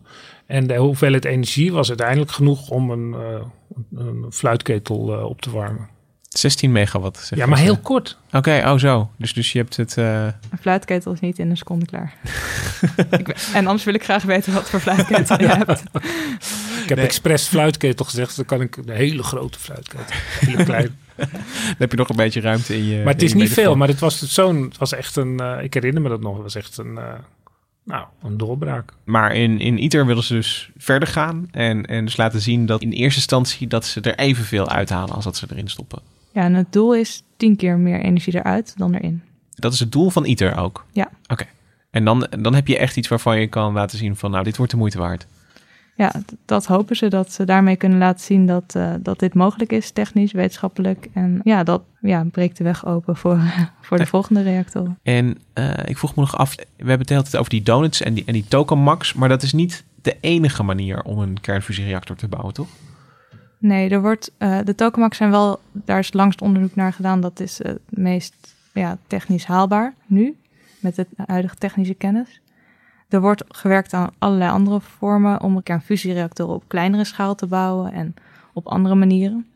[0.47, 3.41] En de hoeveelheid energie was uiteindelijk genoeg om een, eh,
[4.01, 5.89] een fluitketel eh, op te warmen.
[6.29, 7.19] 16 megawatt.
[7.19, 8.19] zeg Ja, maar heel kort.
[8.33, 9.11] Oké, oh zo.
[9.17, 9.97] Dus, dus je hebt het...
[9.97, 12.15] eh, Een fluitketel is niet in een seconde klaar.
[13.19, 15.83] ik, en anders wil ik graag weten wat voor fluitketel je hebt.
[16.83, 17.07] Ik heb Nee.
[17.07, 20.05] expres fluitketel gezegd, dan kan ik een hele grote fluitketel.
[20.41, 20.99] Hele klein.
[21.67, 23.89] Dan heb je nog een beetje ruimte in je maar het is niet veel, maar
[23.89, 26.55] het was zo'n, het was echt een, eh, ik herinner me dat nog, het was
[26.55, 27.13] echt een, eh,
[27.85, 28.93] nou, een doorbraak.
[29.05, 31.49] Maar in, in ITER willen ze dus verder gaan.
[31.51, 35.25] En, en dus laten zien dat in eerste instantie dat ze er evenveel uithalen als
[35.25, 36.03] dat ze erin stoppen.
[36.33, 39.23] Ja, en het doel is tien keer meer energie eruit dan erin.
[39.55, 40.85] Dat is het doel van ITER ook.
[40.93, 41.11] Ja.
[41.27, 41.45] Oké.
[41.91, 44.57] En dan, dan heb je echt iets waarvan je kan laten zien van nou, dit
[44.57, 45.27] wordt de moeite waard.
[45.99, 46.13] Ja,
[46.45, 49.91] dat hopen ze, dat ze daarmee kunnen laten zien dat, eh, dat dit mogelijk is,
[49.91, 51.09] technisch, wetenschappelijk.
[51.13, 53.41] En ja, dat ja, breekt de weg open voor,
[53.87, 54.97] voor de volgende reactor.
[55.03, 57.63] En eh, ik vroeg me nog af, we hebben het de hele tijd over die
[57.63, 59.13] donuts en die, en die tokamaks.
[59.13, 62.69] Maar dat is niet de enige manier om een kernfusiereactor te bouwen, toch?
[63.59, 67.21] Nee, er wordt, eh, de tokamaks zijn wel, daar is langst onderzoek naar gedaan.
[67.21, 68.35] Dat is het meest
[68.73, 70.37] ja, technisch haalbaar nu,
[70.81, 72.41] met de huidige technische kennis.
[73.09, 78.15] Er wordt gewerkt aan allerlei andere vormen om kernfusiereactoren op kleinere schaal te bouwen en
[78.53, 79.47] op andere manieren.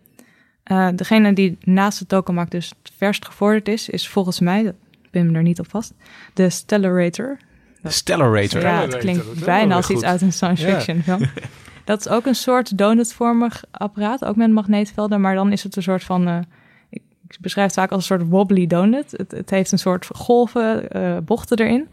[0.63, 4.75] Eh, degene die naast de tokamak dus het verst gevorderd is, is volgens mij, dat
[5.11, 5.93] pin me er niet op vast,
[6.35, 7.37] de Stellarator.
[7.83, 8.61] De Stellarator.
[8.61, 10.75] Ja, het klinkt bijna als iets uit een science Ja.
[10.75, 11.21] fiction film.
[11.85, 15.83] Dat is ook een soort donutvormig apparaat, ook met magneetvelden, maar dan is het een
[15.83, 16.39] soort van, eh,
[16.89, 19.11] ik, ik beschrijf het vaak als een soort wobbly donut.
[19.17, 21.89] Het, het heeft een soort golven, eh, bochten erin.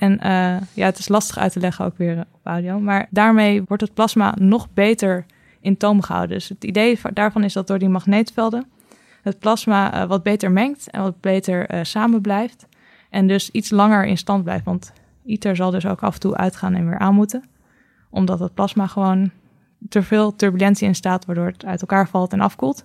[0.00, 3.62] En eh, ja, het is lastig uit te leggen ook weer op audio, maar daarmee
[3.62, 5.24] wordt het plasma nog beter
[5.60, 6.36] in toom gehouden.
[6.36, 8.66] Dus het idee va- daarvan is dat door die magneetvelden
[9.22, 12.66] het plasma eh, wat beter mengt en wat beter eh, samen blijft.
[13.10, 14.64] En dus iets langer in stand blijft.
[14.64, 14.92] Want
[15.24, 17.44] ITER zal dus ook af en toe uitgaan en weer aan moeten.
[18.10, 19.30] Omdat het plasma gewoon
[19.88, 22.82] te veel turbulentie in staat, waardoor het uit elkaar valt en afkoelt.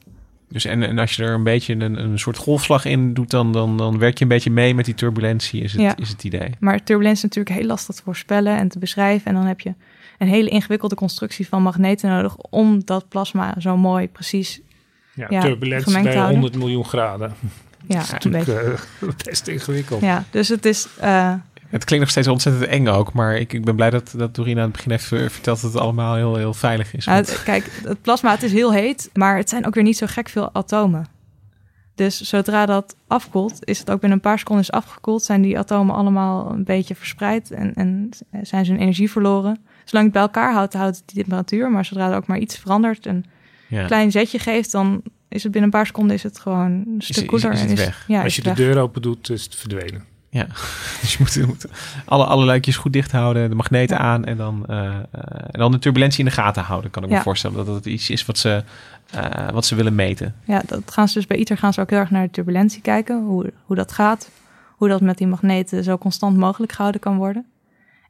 [0.50, 3.52] Dus en, en als je er een beetje een, een soort golfslag in doet, dan,
[3.52, 5.96] dan, dan werk je een beetje mee met die turbulentie, is het, Ja.
[5.98, 6.50] is het idee.
[6.60, 9.28] Maar turbulentie is natuurlijk heel lastig te voorspellen en te beschrijven.
[9.28, 9.74] En dan heb je
[10.18, 14.62] een hele ingewikkelde constructie van magneten nodig om dat plasma zo mooi precies
[15.14, 16.40] Ja, ja, turbulentie gemengd te bij houden.
[16.42, 17.34] 100 miljoen graden.
[17.88, 18.74] Ja, dat is een natuurlijk beetje.
[19.08, 20.02] eh, best ingewikkeld.
[20.02, 20.88] Ja, dus het is.
[21.00, 21.34] eh,
[21.70, 24.60] Het klinkt nog steeds ontzettend eng ook, maar ik, ik ben blij dat, dat Dorina
[24.60, 27.06] aan het begin heeft ver- verteld dat het allemaal heel, heel veilig is.
[27.06, 30.06] Het- kijk, het plasma het is heel heet, maar het zijn ook weer niet zo
[30.10, 31.06] gek veel atomen.
[31.96, 35.58] Dus zodra dat afkoelt, is het ook binnen een paar seconden is afgekoeld, zijn die
[35.58, 38.10] atomen allemaal een beetje verspreid en, en
[38.42, 39.58] zijn ze hun energie verloren.
[39.86, 42.58] Zolang het bij elkaar houdt, houdt het die temperatuur, maar zodra er ook maar iets
[42.58, 43.26] verandert, een
[43.68, 43.86] Ja.
[43.86, 47.06] klein zetje geeft, dan is het binnen een paar seconden is het gewoon een Is-
[47.06, 47.52] stuk is- koeler.
[47.52, 48.04] is het en weg.
[48.08, 48.58] Ja, Als is je de weg.
[48.58, 50.04] deur open doet, is het verdwenen.
[50.36, 50.46] Ja,
[51.02, 51.66] dus je moet, je moet
[52.06, 54.96] alle, alle luikjes goed dicht houden, de magneten aan en dan, eh, eh,
[55.52, 56.92] en dan de turbulentie in de gaten houden.
[56.92, 58.64] Kan ik me voorstellen dat het iets is wat ze,
[59.12, 60.36] eh, wat ze willen meten.
[60.44, 62.82] Ja, dat gaan ze dus bij ITER gaan ze ook heel erg naar de turbulentie
[62.82, 64.30] kijken, hoe, hoe dat gaat,
[64.68, 67.46] hoe dat met die magneten zo constant mogelijk gehouden kan worden.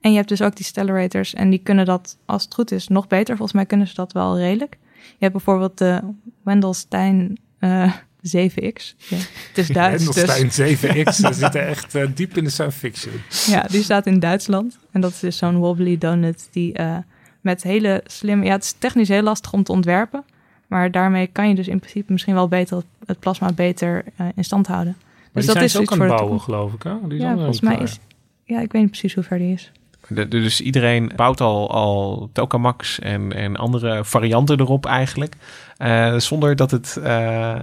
[0.02, 2.88] En je hebt dus ook die stellarators en die kunnen dat, als het goed is,
[2.88, 3.36] nog beter.
[3.36, 4.78] Volgens mij kunnen ze dat wel redelijk.
[4.94, 6.02] Je hebt bijvoorbeeld de
[6.44, 7.92] Wendelstein eh
[8.38, 8.96] 7X.
[8.98, 9.18] Ja,
[9.48, 10.06] het is Duits.
[10.06, 13.14] dus- Wendelstein 7X, we zitten echt eh, diep in de science fiction.
[13.48, 14.78] Ja, die staat in Duitsland.
[14.92, 16.98] En dat is dus zo'n wobbly donut die eh,
[17.42, 18.46] met hele slimme...
[18.46, 20.24] Ja, het is technisch heel lastig om te ontwerpen.
[20.68, 24.44] Maar daarmee kan je dus in principe misschien wel beter het plasma beter uh, in
[24.44, 24.96] stand houden.
[25.00, 26.84] Maar dus die dat zijn is ook aan het bouwen, geloof ik.
[26.84, 26.94] Hè?
[27.08, 28.00] Die Ja, volgens mij is.
[28.44, 29.72] Ja, ik weet niet precies hoe ver die is.
[30.08, 35.36] Dus iedereen bouwt al, al Tokamax en, en andere varianten erop eigenlijk.
[35.78, 37.04] Eh, zonder dat het, eh,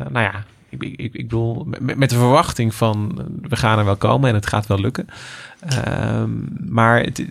[0.09, 3.97] nou ja, ik, ik, ik bedoel, met, de verwachting van eh, we gaan er wel
[3.97, 5.07] komen en het gaat wel lukken.
[5.69, 6.31] Ehm,
[6.69, 7.23] maar het,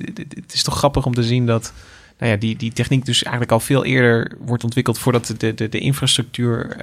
[0.53, 1.73] is toch grappig om te zien dat
[2.17, 5.69] nou ja, die, die techniek dus eigenlijk al veel eerder wordt ontwikkeld voordat de, de,
[5.69, 6.77] de infrastructuur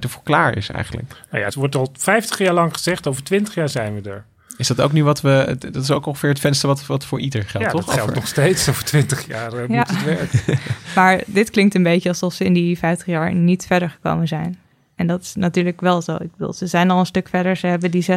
[0.00, 1.08] ervoor klaar is eigenlijk.
[1.08, 4.24] Nou ja, het wordt al 50 jaar lang gezegd, over 20 jaar zijn we er.
[4.60, 7.20] Is dat ook nu wat we, dat is ook ongeveer het venster wat, wat voor
[7.20, 7.84] ieder geldt, ja, toch?
[7.84, 8.68] dat geldt nog steeds.
[8.68, 9.76] Over 20 jaar eh, Ja.
[9.76, 10.58] moet het werken.
[10.94, 14.58] Maar dit klinkt een beetje alsof ze in die 50 jaar niet verder gekomen zijn.
[14.94, 16.14] En dat is natuurlijk wel zo.
[16.14, 17.56] Ik bedoel, ze zijn al een stuk verder.
[17.56, 18.14] Ze hebben die 60%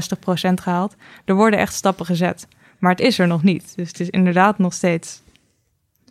[0.54, 0.96] gehaald.
[1.26, 2.48] Er worden echt stappen gezet.
[2.80, 3.74] Maar het is er nog niet.
[3.76, 5.22] Dus het is inderdaad nog steeds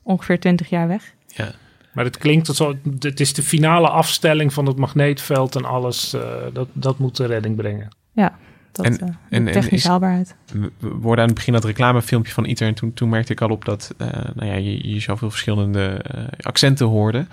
[0.02, 1.12] ongeveer 20 jaar weg.
[1.26, 1.52] Ja.
[1.92, 6.12] Maar het klinkt alsof het is de finale afstelling van het magneetveld en alles.
[6.14, 6.20] eh,
[6.52, 7.88] dat, dat moet de redding brengen.
[8.12, 8.38] Ja,
[8.72, 10.34] dat En- eh, en- en technisch is- haalbaarheid.
[10.52, 12.66] We worden aan het begin dat reclamefilmpje van ITER.
[12.66, 15.86] En toen, toen merkte ik al op dat eh, nou ja, je, je zoveel verschillende
[15.86, 17.26] eh, accenten hoorde.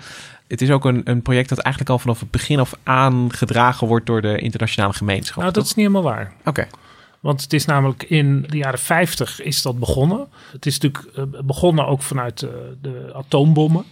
[0.48, 3.86] Het is ook een, een project dat eigenlijk al vanaf het begin af aan gedragen
[3.86, 5.40] wordt door de internationale gemeenschap.
[5.42, 6.32] Nou, dat is niet helemaal waar.
[6.44, 6.66] Oké.
[7.20, 10.28] Want het is namelijk in de jaren 50 is dat begonnen.
[10.52, 12.38] Het is natuurlijk begonnen ook vanuit
[12.80, 13.84] de atoombommen.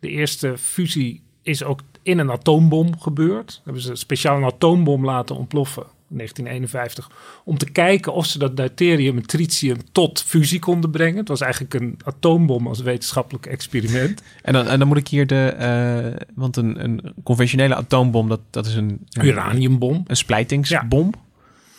[0.00, 3.46] De eerste fusie is ook in een atoombom gebeurd.
[3.46, 7.10] Daar hebben ze speciaal een atoombom laten ontploffen in 1951.
[7.44, 11.16] Om te kijken of ze dat deuterium en tritium tot fusie konden brengen.
[11.18, 14.22] Het was eigenlijk een atoombom als wetenschappelijk experiment.
[14.42, 15.46] En dan, en dan moet ik hier de.
[15.48, 19.06] eh, want een, een conventionele atoombom, dat, dat is een.
[19.10, 20.04] een Uraniumbom.
[20.06, 21.12] Een splijtingsbom.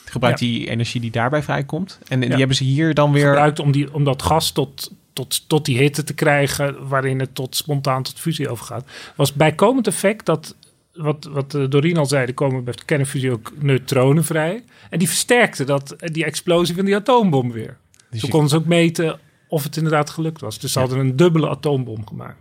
[0.05, 0.45] Gebruikt Ja.
[0.45, 1.99] die energie die daarbij vrijkomt.
[2.07, 2.37] En die Ja.
[2.37, 3.25] hebben ze hier dan weer.
[3.25, 7.35] gebruikt om, die, om dat gas tot, tot, tot die hitte te krijgen, waarin het
[7.35, 8.85] tot spontaan tot fusie overgaat.
[9.15, 10.55] Was bijkomend effect dat,
[10.97, 14.63] wat, wat eh, Doreen al zei, er komen bij de kernfusie ook neutronen vrij.
[14.89, 17.77] En die versterkte dat, eh, die explosie van die atoombom weer.
[18.09, 20.59] Dus Zo je- konden ze ook meten of het inderdaad gelukt was.
[20.59, 22.39] Dus ze hadden een dubbele atoombom gemaakt.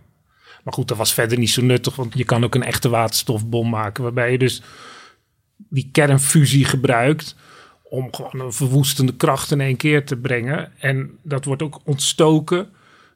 [0.63, 3.69] Maar goed, dat was verder niet zo nuttig, want je kan ook een echte waterstofbom
[3.69, 4.61] maken, waarbij je dus
[5.69, 7.35] die kernfusie gebruikt
[7.83, 10.71] om gewoon een verwoestende kracht in één keer te brengen.
[10.79, 12.69] En dat wordt ook ontstoken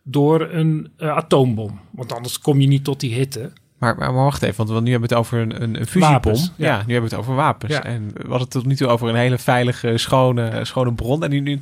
[0.03, 1.79] door een eh, atoombom.
[1.91, 3.51] Want anders kom je niet tot die hitte.
[3.81, 5.85] Maar, maar, maar wacht even, want, want nu hebben we het over een, een, een
[5.85, 6.09] fusiebom.
[6.09, 6.65] Wapens, ja.
[6.67, 6.83] ja.
[6.85, 7.73] nu hebben we het over wapens.
[7.73, 7.83] Ja.
[7.83, 11.23] En we hadden het tot nu toe over een hele veilige, schone, schone bron.
[11.23, 11.61] En nu, nu,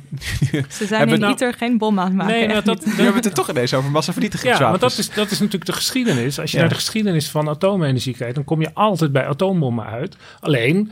[0.50, 2.48] Ze zijn hebben in we nou- ITER geen bom aan het maken.
[2.48, 4.64] Nee, dat- nu hebben we het er toch ineens over massavernietigingswapens.
[4.66, 6.38] Ja, maar dat is, dat is natuurlijk de geschiedenis.
[6.40, 6.62] Als je Ja.
[6.62, 10.16] naar de geschiedenis van atoomenergie kijkt, dan kom je altijd bij atoombommen uit.
[10.40, 10.90] Alleen,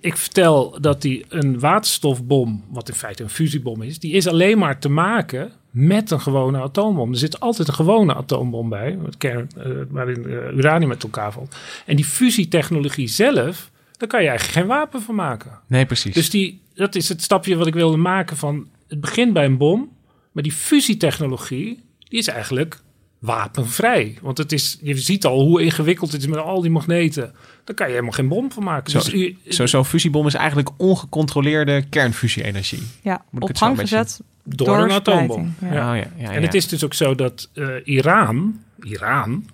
[0.00, 4.58] ik vertel dat die een waterstofbom, wat in feite een fusiebom is, die is alleen
[4.58, 7.10] maar te maken met een gewone atoombom.
[7.10, 11.56] Er zit altijd een gewone atoombom bij, kern, eh, waarin eh, uranium met elkaar valt.
[11.86, 15.50] En die fusietechnologie zelf, daar kan je eigenlijk geen wapen van maken.
[15.66, 16.14] Nee, precies.
[16.14, 19.56] Dus die, dat is het stapje wat ik wilde maken van het begint bij een
[19.56, 19.90] bom,
[20.32, 22.80] maar die fusietechnologie, die is eigenlijk
[23.18, 24.18] wapenvrij.
[24.22, 27.32] Want het is, je ziet al hoe ingewikkeld het is met al die magneten.
[27.64, 28.90] Daar kan je helemaal geen bom van maken.
[28.90, 32.82] Zo- dus u- zo- Zo'n fusiebom is eigenlijk ongecontroleerde kernfusie-energie.
[33.02, 35.52] Ja, Moet ik op zo gang gezet door, door een atoombom.
[35.56, 35.90] splijting, ja.
[35.90, 36.46] Oh, ja, ja, en ja.
[36.46, 39.46] het is dus ook zo dat eh, Iran, Iran,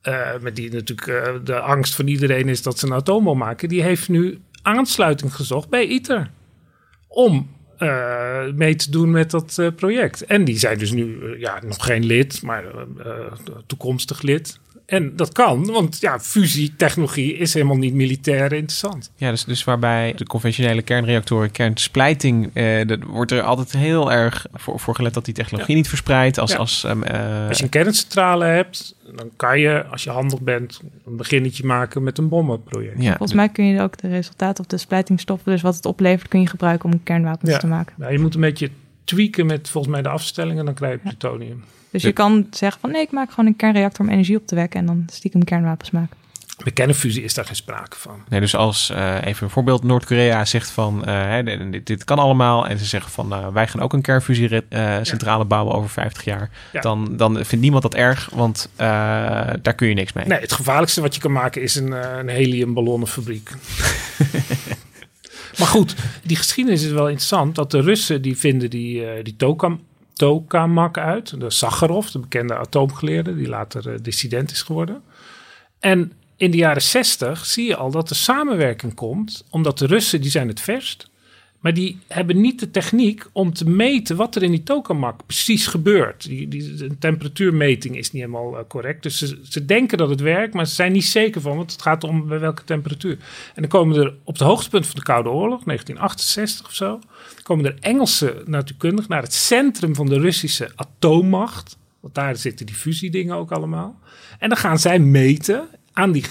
[0.00, 3.68] eh, met die natuurlijk eh, de angst van iedereen is dat ze een atoombom maken,
[3.68, 6.30] die heeft nu aansluiting gezocht bij ITER
[7.08, 7.48] om
[7.78, 10.24] eh, mee te doen met dat eh, project.
[10.24, 12.64] En die zijn dus nu eh, ja, nog geen lid, maar
[13.66, 14.58] toekomstig lid.
[14.86, 19.10] En dat kan, want ja, fusietechnologie is helemaal niet militair interessant.
[19.16, 24.46] Ja, dus, dus waarbij de conventionele kernreactoren, kernsplijting, eh, dat wordt er altijd heel erg
[24.52, 26.38] voor, voor gelet dat die technologie niet verspreidt.
[26.38, 26.56] Als, Ja.
[26.56, 30.80] als, ehm, eh, Als je een kerncentrale hebt, dan kan je, als je handig bent,
[31.06, 33.02] een beginnetje maken met een bommenproject.
[33.02, 36.28] ja, Volgens mij kun je ook de resultaten of de splijtingstoffen, dus wat het oplevert,
[36.28, 37.58] kun je gebruiken om kernwapens Ja.
[37.58, 37.94] te maken.
[37.98, 38.70] Ja, je moet een beetje
[39.04, 41.64] tweaken met volgens mij de afstellingen, dan krijg je plutonium.
[41.94, 44.54] Dus je kan zeggen van nee, ik maak gewoon een kernreactor om energie op te
[44.54, 46.16] wekken en dan stiekem kernwapens maken.
[46.62, 48.24] Bij kernfusie is daar geen sprake van.
[48.28, 52.18] Nee, dus als eh, even een voorbeeld, Noord-Korea zegt van eh, hè, dit, dit- kan
[52.18, 52.66] allemaal.
[52.68, 56.50] En ze zeggen van eh, wij gaan ook een kernfusiecentrale bouwen over 50 jaar.
[56.72, 56.80] Ja.
[56.80, 58.86] Dan, dan vindt niemand dat erg, want eh,
[59.62, 60.26] daar kun je niks mee.
[60.26, 63.50] Nee, het gevaarlijkste wat je kan maken is een, eh, een heliumballonnenfabriek.
[65.58, 67.54] maar goed, die geschiedenis is wel interessant.
[67.54, 69.80] Dat de Russen die vinden die, eh, die Tokam,
[70.14, 71.40] tokamak uit.
[71.40, 75.02] De Sakharov, de bekende atoomgeleerde, die later eh, dissident is geworden.
[75.78, 80.20] En in de jaren 60 zie je al dat er samenwerking komt, omdat de Russen
[80.20, 81.10] die zijn het verst.
[81.64, 85.66] Maar die hebben niet de techniek om te meten wat er in die tokamak precies
[85.66, 86.26] gebeurt.
[86.26, 89.02] Die, die, de temperatuurmeting is niet helemaal eh, correct.
[89.02, 91.82] Dus ze, ze denken dat het werkt, maar ze zijn niet zeker van, want het
[91.82, 93.18] gaat om bij welke temperatuur.
[93.54, 96.98] En dan komen er op het hoogtepunt van de Koude Oorlog, 1968 of zo,
[97.42, 101.78] komen er Engelse natuurkundigen naar het centrum van de Russische atoommacht.
[102.00, 103.98] Want daar zitten die fusiedingen ook allemaal.
[104.38, 106.24] En dan gaan zij meten aan die,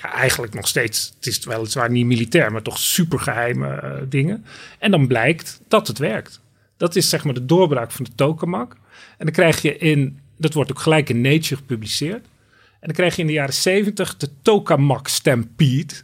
[0.00, 4.44] eigenlijk nog steeds, het is weliswaar niet militair, maar toch supergeheime eh, dingen.
[4.78, 6.40] En dan blijkt dat het werkt.
[6.76, 8.72] Dat is zeg maar de doorbraak van de tokamak.
[9.18, 12.24] En dan krijg je in, dat wordt ook gelijk in Nature gepubliceerd.
[12.70, 15.94] En dan krijg je in de jaren 70 de tokamak stampede.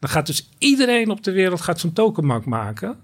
[0.00, 2.96] Dan gaat dus iedereen op de wereld gaat zo'n tokamak maken.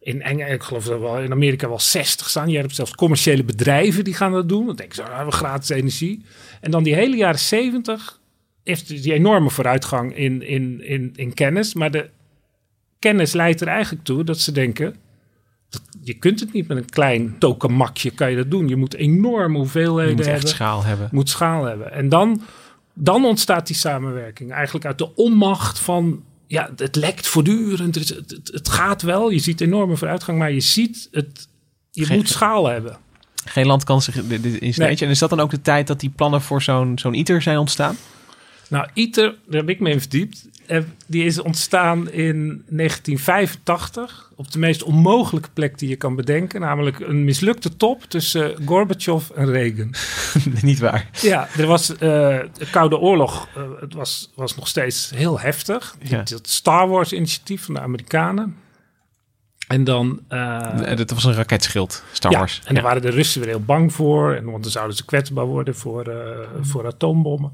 [0.00, 2.48] In Engeland, ik geloof dat wel in Amerika wel 60 staan.
[2.48, 4.66] Je hebt zelfs commerciële bedrijven die gaan dat doen.
[4.66, 6.24] Dan denken ze, ah, we hebben gratis energie.
[6.60, 8.20] En dan die hele jaren 70
[8.64, 11.74] heeft die enorme vooruitgang in, in, in, in kennis.
[11.74, 12.08] Maar de
[12.98, 14.96] kennis leidt er eigenlijk toe dat ze denken...
[16.02, 18.68] je kunt het niet met een klein tokenmakje kan je dat doen.
[18.68, 20.48] Je moet enorme hoeveelheden Je moet echt hebben.
[20.50, 21.08] schaal hebben.
[21.12, 21.92] Moet schaal hebben.
[21.92, 22.42] En dan,
[22.94, 24.52] dan ontstaat die samenwerking.
[24.52, 26.22] Eigenlijk uit de onmacht van...
[26.46, 27.94] Ja, het lekt voortdurend.
[27.94, 28.08] Het,
[28.52, 29.30] het, gaat wel.
[29.30, 30.38] Je ziet enorme vooruitgang.
[30.38, 31.48] Maar je ziet het...
[31.90, 32.96] Je Geen- moet schaal hebben.
[33.44, 34.96] Geen land kan zich dit- Nee.
[34.96, 37.58] En is dat dan ook de tijd dat die plannen voor zo'n zo'n ITER zijn
[37.58, 37.96] ontstaan?
[38.68, 40.48] Nou, ITER, daar heb ik me in verdiept.
[40.66, 46.60] Eh, Die is ontstaan in 1985 op de meest onmogelijke plek die je kan bedenken.
[46.60, 49.94] Namelijk een mislukte top tussen Gorbachev en Reagan.
[50.62, 51.08] Niet waar.
[51.22, 53.48] Ja, er was eh, de Koude Oorlog.
[53.56, 55.96] eh, het was, was nog steeds heel heftig.
[56.02, 56.18] Ja.
[56.18, 58.56] Het Star Wars initiatief van de Amerikanen.
[59.68, 60.20] En dan...
[60.96, 62.60] dat was een raketschild, Star ja, Wars.
[62.64, 64.34] En daar waren de Russen weer heel bang voor.
[64.34, 66.12] En, want dan zouden ze kwetsbaar worden voor,
[66.60, 67.52] voor atoombommen.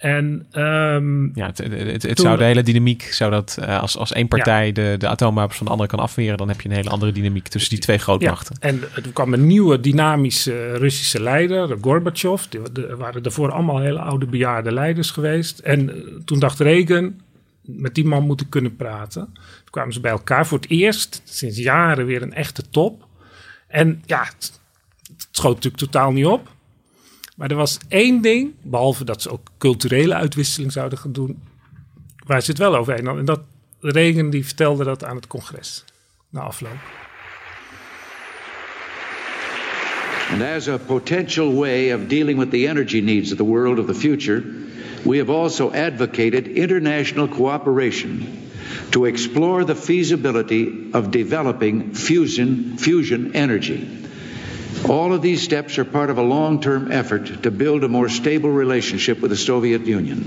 [0.00, 4.28] En ehm, Ja, het, het, zou de hele dynamiek, zou dat eh, als, als één
[4.28, 7.12] partij de, de atoomwapens van de andere kan afweren, dan heb je een hele andere
[7.12, 8.56] dynamiek tussen die twee grootmachten.
[8.60, 12.42] Ja, en er kwam een nieuwe dynamische Russische leider, de Gorbachev.
[12.42, 15.58] Die, de, waren daarvoor allemaal hele oude bejaarde leiders geweest.
[15.58, 17.14] En eh, toen dacht Reagan,
[17.60, 19.24] met die man moet ik kunnen praten.
[19.32, 23.06] Toen kwamen ze bij elkaar voor het eerst sinds jaren weer een echte top.
[23.66, 24.60] En ja, het,
[25.16, 26.58] het schoot natuurlijk totaal niet op.
[27.40, 31.42] Maar er was één ding, behalve dat ze ook culturele uitwisseling zouden gaan doen,
[32.26, 33.18] waar ze het wel over hadden.
[33.18, 33.40] En dat
[33.80, 35.84] Reagan die vertelde dat aan het congres
[36.30, 36.76] na afloop.
[40.30, 43.86] And as a potential way of dealing with the energy needs of the world of
[43.86, 44.42] the future,
[45.02, 48.26] we have also advocated international cooperation
[48.90, 54.08] to explore the feasibility of developing fusion, fusion energy.
[54.88, 58.08] All of these steps are part of a long term effort to build a more
[58.08, 60.24] stable relationship with the Soviet Union.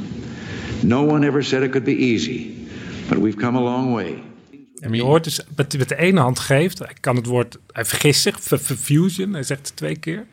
[0.81, 2.67] No one ever said it could be easy,
[3.09, 4.23] but we've come a long way.
[4.79, 7.85] En je hoort dus met, met de ene hand geeft, hij kan het woord, hij
[7.85, 10.25] vergist zich, f- f- fusion, hij zegt het twee keer.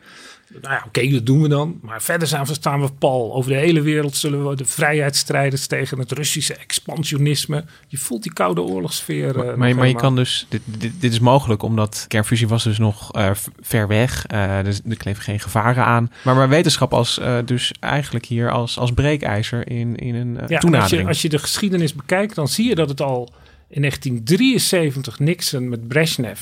[0.61, 1.79] Nou ja, oké, dat doen we dan.
[1.81, 3.33] Maar verder zijn we, staan we pal.
[3.33, 7.63] Over de hele wereld zullen we de vrijheidsstrijders tegen het Russische expansionisme.
[7.87, 9.29] Je voelt die koude oorlogssfeer.
[9.29, 12.63] eh, nog Maar, maar je kan dus, dit, dit, dit is mogelijk omdat kernfusie was
[12.63, 14.25] dus nog eh, ver weg.
[14.27, 16.11] Eh dus er kleven geen gevaren aan.
[16.23, 20.41] Maar, maar wetenschap als eh, dus eigenlijk hier als, als breekijzer in, in een eh,
[20.41, 21.01] Ja, en als toenadering.
[21.01, 23.33] je, als je de geschiedenis bekijkt, dan zie je dat het al
[23.69, 26.39] in 1973 Nixon met Brezhnev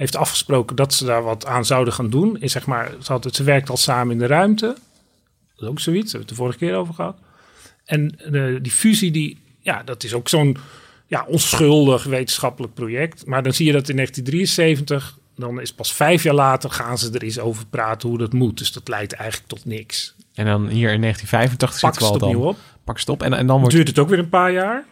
[0.00, 2.40] heeft afgesproken dat ze daar wat aan zouden gaan doen.
[2.40, 4.66] Is zeg maar, ze, had het, ze werkt al samen in de ruimte.
[5.56, 7.18] Dat is ook zoiets, daar hebben we het de vorige keer over gehad.
[7.84, 10.56] En de, die fusie, die, ja, dat is ook zo'n
[11.06, 13.26] ja, onschuldig wetenschappelijk project.
[13.26, 17.10] Maar dan zie je dat in 1973, dan is pas vijf jaar later, gaan ze
[17.12, 18.58] er eens over praten hoe dat moet.
[18.58, 20.14] Dus dat leidt eigenlijk tot niks.
[20.34, 22.28] En dan hier in 1985 Pak zitten we ze al het dan.
[22.28, 22.58] opnieuw op.
[22.84, 23.22] Pak het op.
[23.22, 24.84] En, en dan wordt duurt het ook weer een paar jaar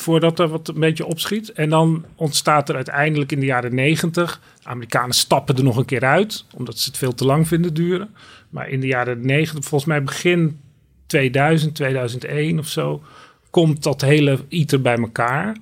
[0.00, 1.52] voordat er wat een beetje opschiet.
[1.52, 4.40] En dan ontstaat er uiteindelijk in de jaren negentig...
[4.62, 8.14] Amerikanen stappen er nog een keer uit, omdat ze het veel te lang vinden duren.
[8.50, 10.60] Maar in de jaren negentig, volgens mij begin
[11.06, 13.02] 2000, 2001 of zo...
[13.50, 15.56] komt dat hele ITER bij elkaar...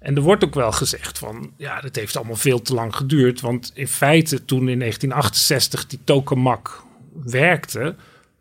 [0.00, 3.40] En er wordt ook wel gezegd van, ja, dat heeft allemaal veel te lang geduurd.
[3.40, 6.82] Want in feite, toen in 1968 die tokamak
[7.24, 7.94] werkte,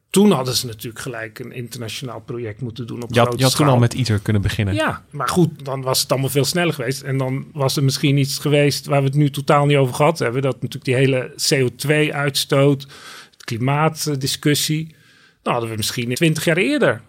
[0.10, 3.48] toen hadden ze natuurlijk gelijk een internationaal project moeten doen op je had, grote je
[3.50, 4.74] had toen al met ITER kunnen beginnen.
[4.74, 7.02] Ja, maar goed, dan was het allemaal veel sneller geweest.
[7.02, 10.20] En dan was er misschien iets geweest waar we het nu totaal niet over gehad
[10.20, 10.42] hebben.
[10.42, 12.82] Dat natuurlijk die hele CO2-uitstoot,
[13.38, 14.96] de klimaatdiscussie.
[15.42, 17.02] Dan hadden we misschien twintig jaar eerder.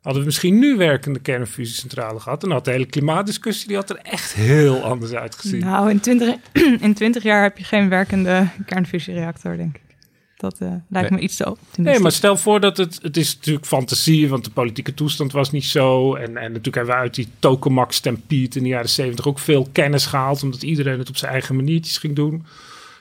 [0.00, 2.40] Hadden we misschien nu werkende kernfusiecentrale gehad.
[2.40, 5.60] Dan had de hele klimaatdiscussie die had er echt heel anders uitgezien.
[5.60, 6.34] Nou, in 20,
[6.80, 9.89] in 20 jaar heb je geen werkende kernfusiereactor, denk ik.
[10.40, 11.84] Dat eh, lijkt me iets te optimistisch.
[11.84, 12.98] Nee, maar stel voor dat het...
[13.02, 16.14] Het is natuurlijk fantasie, want de politieke toestand was niet zo.
[16.14, 19.68] En, en natuurlijk hebben we uit die tokamak stampede in de jaren zeventig ook veel
[19.72, 20.42] kennis gehaald.
[20.42, 22.44] Omdat iedereen het op zijn eigen maniertjes ging doen.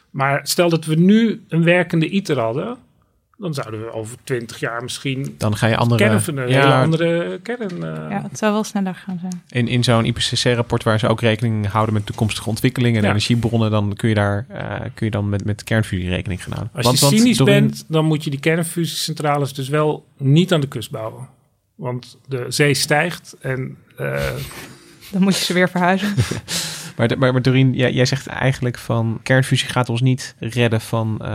[0.10, 2.78] Maar stel dat we nu een werkende ITER hadden...
[3.40, 5.36] dan zouden we over twintig jaar misschien...
[5.38, 6.60] Dan ga je andere- Kern van een ja.
[6.62, 7.84] hele andere kern...
[7.84, 9.44] eh, Ja, het zou wel sneller gaan zijn.
[9.50, 13.10] In, in zo'n IPCC-rapport waar ze ook rekening houden met toekomstige ontwikkelingen en Ja.
[13.10, 16.74] energiebronnen, dan kun je daar eh, kun je dan met, met kernfusie rekening gaan houden.
[16.76, 20.54] Als Want- je want cynisch Doreen- bent, dan moet je die kernfusiecentrales dus wel niet
[20.54, 21.28] aan de kust bouwen.
[21.76, 23.78] Want de zee stijgt en...
[23.98, 24.26] eh,
[25.12, 26.14] Dan moet je ze weer verhuizen.
[27.00, 31.18] Maar, maar, maar Doreen, jij, jij zegt eigenlijk van kernfusie gaat ons niet redden van,
[31.22, 31.30] eh,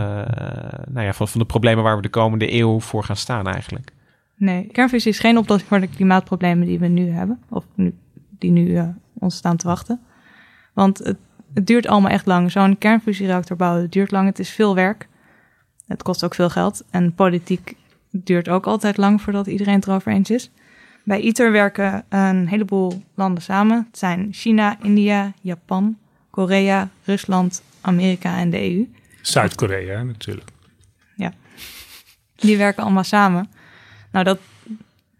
[0.87, 3.91] nou ja, van, van de problemen waar we de komende eeuw voor gaan staan eigenlijk.
[4.35, 7.39] Nee, kernfusie is geen oplossing voor de klimaatproblemen die we nu hebben.
[7.49, 7.93] Of nu,
[8.29, 9.99] die nu eh, ons staan te wachten.
[10.73, 11.17] Want het,
[11.53, 12.51] het duurt allemaal echt lang.
[12.51, 14.27] Zo'n kernfusiereactor bouwen duurt lang.
[14.27, 15.07] Het is veel werk.
[15.87, 16.83] Het kost ook veel geld.
[16.89, 17.75] En politiek
[18.11, 20.51] duurt ook altijd lang voordat iedereen het erover eens is.
[21.05, 23.85] Bij ITER werken een heleboel landen samen.
[23.87, 25.97] Het zijn China, India, Japan,
[26.29, 28.87] Korea, Rusland, Amerika en de EU.
[29.21, 30.49] Zuid-Korea natuurlijk.
[31.15, 31.33] Ja.
[32.35, 33.49] Die werken allemaal samen.
[34.11, 34.39] Nou, dat,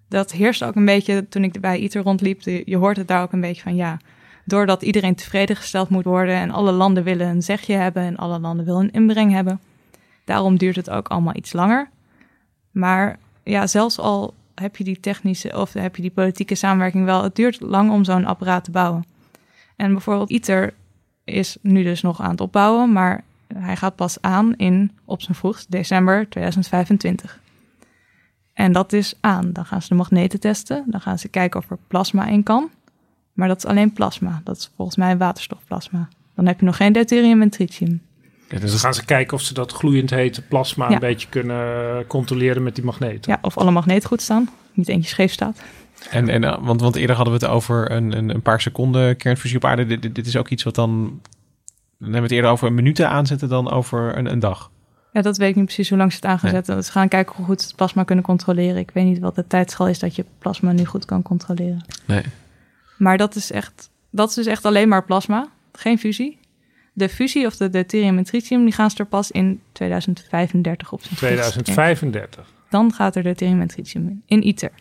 [0.07, 2.41] dat heerst ook een beetje toen ik bij ITER rondliep.
[2.41, 3.99] Je je hoort het daar ook een beetje van, ja...
[4.45, 6.35] doordat iedereen tevreden gesteld moet worden...
[6.35, 8.03] en alle landen willen een zegje hebben...
[8.03, 9.59] en alle landen willen een inbreng hebben...
[10.23, 11.89] daarom duurt het ook allemaal iets langer.
[12.71, 15.57] Maar ja, zelfs al heb je die technische...
[15.57, 17.23] of heb je die politieke samenwerking wel...
[17.23, 19.05] het duurt lang om zo'n apparaat te bouwen.
[19.75, 20.73] En bijvoorbeeld ITER
[21.23, 22.91] is nu dus nog aan het opbouwen...
[22.91, 27.39] maar hij gaat pas aan in, op zijn vroegst, december 2025.
[28.53, 29.53] En dat is aan.
[29.53, 30.83] Dan gaan ze de magneten testen.
[30.87, 32.69] Dan gaan ze kijken of er plasma in kan.
[33.33, 34.41] Maar dat is alleen plasma.
[34.43, 36.07] Dat is volgens mij waterstofplasma.
[36.35, 38.01] Dan heb je nog geen deuterium en tritium.
[38.47, 40.93] Dus dan gaan ze kijken of ze dat gloeiend hete plasma Ja.
[40.93, 43.31] een beetje kunnen controleren met die magneten.
[43.31, 44.49] Ja, of alle magneten goed staan.
[44.73, 45.61] Niet eentje scheef staat.
[46.09, 49.17] En, en, eh, want, want eerder hadden we het over een, een, een paar seconden
[49.17, 49.85] kernfusie op aarde.
[49.85, 51.21] Dit, dit, dit is ook iets wat dan...
[51.99, 54.71] Dan hebben we het eerder over minuten aanzetten dan over een, een dag.
[55.11, 56.67] Ja, dat weet ik niet precies hoe lang ze het aangezet.
[56.67, 56.83] hebben.
[56.85, 58.77] Ze gaan kijken hoe goed ze het plasma kunnen controleren.
[58.77, 61.85] Ik weet niet wat de tijdschal is dat je plasma nu goed kan controleren.
[62.05, 62.23] Nee.
[62.97, 66.37] Maar dat is echt, dat is dus echt alleen maar plasma, geen fusie.
[66.97, 71.01] De fusie of de deuterium en tritium, die gaan ze er pas in 2035 op
[71.03, 71.63] zijn vroegst in.
[71.63, 72.53] 2035.
[72.69, 74.71] Dan gaat er deuterium en tritium in, in ITER.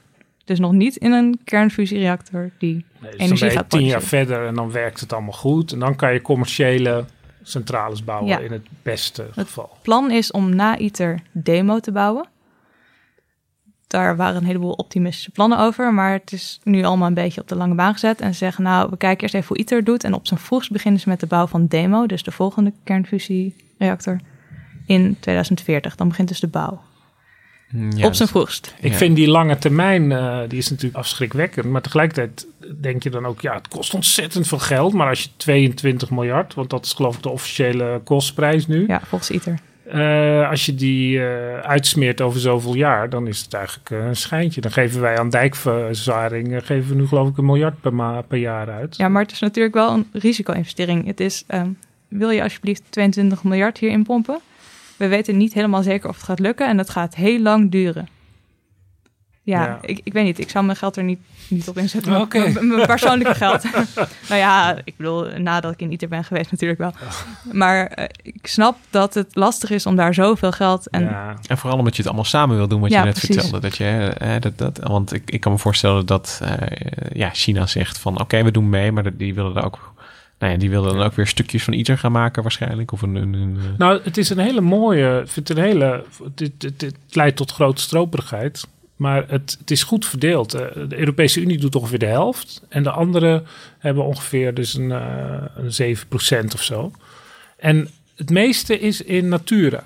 [0.44, 3.84] Dus nog niet in een kernfusiereactor die Nee, dus dan energie ben je gaat tien
[3.84, 5.72] jaar verder en dan werkt het allemaal goed.
[5.72, 7.04] En dan kan je commerciële
[7.42, 8.38] centrales bouwen Ja.
[8.38, 9.70] in het beste Het geval.
[9.82, 12.26] plan is om na ITER demo te bouwen.
[13.94, 17.48] Daar waren een heleboel optimistische plannen over, maar het is nu allemaal een beetje op
[17.48, 18.20] de lange baan gezet.
[18.20, 20.04] En ze zeggen, nou, we kijken eerst even hoe ITER doet.
[20.04, 24.20] En op zijn vroegst beginnen ze met de bouw van demo, dus de volgende kernfusiereactor,
[24.86, 25.94] in 2040.
[25.94, 26.82] Dan begint dus de bouw.
[27.96, 28.74] Ja, op zijn vroegst.
[28.80, 31.66] Ik vind die lange termijn, eh, die is natuurlijk afschrikwekkend.
[31.66, 32.46] Maar tegelijkertijd
[32.80, 34.92] denk je dan ook, ja, het kost ontzettend veel geld.
[34.92, 38.84] Maar als je 22 miljard, want dat is geloof ik de officiële kostprijs nu.
[38.86, 39.58] Ja, volgens ITER.
[39.86, 44.16] Eh, als je die eh, uitsmeert over zoveel jaar, dan is het eigenlijk eh, een
[44.16, 44.60] schijntje.
[44.60, 48.20] Dan geven wij aan dijkverzwaring, eh, geven we nu geloof ik een miljard per, ma-
[48.22, 48.96] per jaar uit.
[48.96, 51.06] Ja, maar het is natuurlijk wel een risico-investering.
[51.06, 51.68] Het is, ehm,
[52.08, 54.38] wil je alsjeblieft 22 miljard hierin pompen?
[54.96, 58.08] We weten niet helemaal zeker of het gaat lukken en het gaat heel lang duren.
[59.44, 59.78] Ja, Ja.
[59.80, 60.38] Ik, ik weet niet.
[60.38, 61.18] Ik zou mijn geld er niet,
[61.48, 62.20] niet op inzetten.
[62.20, 62.38] Oké.
[62.38, 63.62] Mijn, mijn persoonlijke geld.
[64.28, 66.92] nou ja, ik bedoel, nadat ik in ITER ben geweest natuurlijk wel.
[67.52, 70.88] Maar eh, ik snap dat het lastig is om daar zoveel geld...
[70.88, 71.08] En
[71.46, 73.34] En vooral omdat je het allemaal samen wil doen, wat Ja, je net precies.
[73.36, 73.60] vertelde.
[73.60, 73.84] Dat je,
[74.18, 76.50] eh, dat, dat, want ik, ik kan me voorstellen dat eh,
[77.12, 79.92] ja, China zegt van oké, we doen mee, maar die willen er ook.
[80.38, 82.92] Nou ja, die willen dan ook weer stukjes van ITER gaan maken waarschijnlijk.
[82.92, 85.20] Of een, een, een, eh, Nou, het is een hele mooie.
[85.20, 86.04] Ik vind het een hele.
[86.34, 88.66] Dit, dit, dit leidt tot grote stroperigheid.
[88.96, 90.54] Maar het, het is goed verdeeld.
[90.54, 92.62] Eh, De Europese Unie doet ongeveer de helft.
[92.68, 93.46] En de anderen
[93.78, 96.92] hebben ongeveer dus een, eh een 7% of zo.
[97.58, 99.84] En het meeste is in Natura.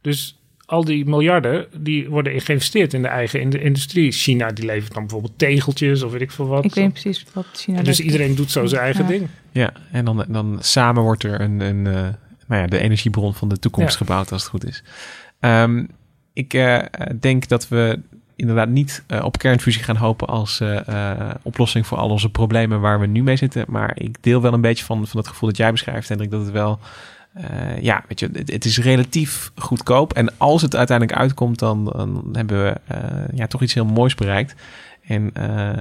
[0.00, 4.12] Dus al die miljarden die worden geïnvesteerd in de eigen in de industrie.
[4.12, 6.64] China die levert dan bijvoorbeeld tegeltjes of weet ik veel wat.
[6.64, 9.08] ik weet precies wat China En dus iedereen doet zo zijn eigen Ja.
[9.10, 9.28] ding.
[9.52, 11.92] Ja, en dan, dan samen wordt er een, een eh,
[12.46, 13.96] nou ja, de energiebron van de toekomst Ja.
[13.96, 14.82] gebouwd als het goed is.
[15.40, 15.84] Ehm,
[16.32, 16.78] ik eh,
[17.20, 17.98] denk dat we
[18.40, 22.80] inderdaad niet eh, op kernfusie gaan hopen als eh, eh, oplossing voor al onze problemen
[22.80, 23.64] waar we nu mee zitten.
[23.68, 26.40] Maar ik deel wel een beetje van, van het gevoel dat jij beschrijft, Hendrik, dat
[26.40, 26.78] het wel...
[27.80, 30.12] ja, weet je, het, is relatief goedkoop.
[30.12, 32.74] En als het uiteindelijk uitkomt, dan, dan hebben we
[33.34, 34.54] ja, toch iets heel moois bereikt.
[35.06, 35.30] En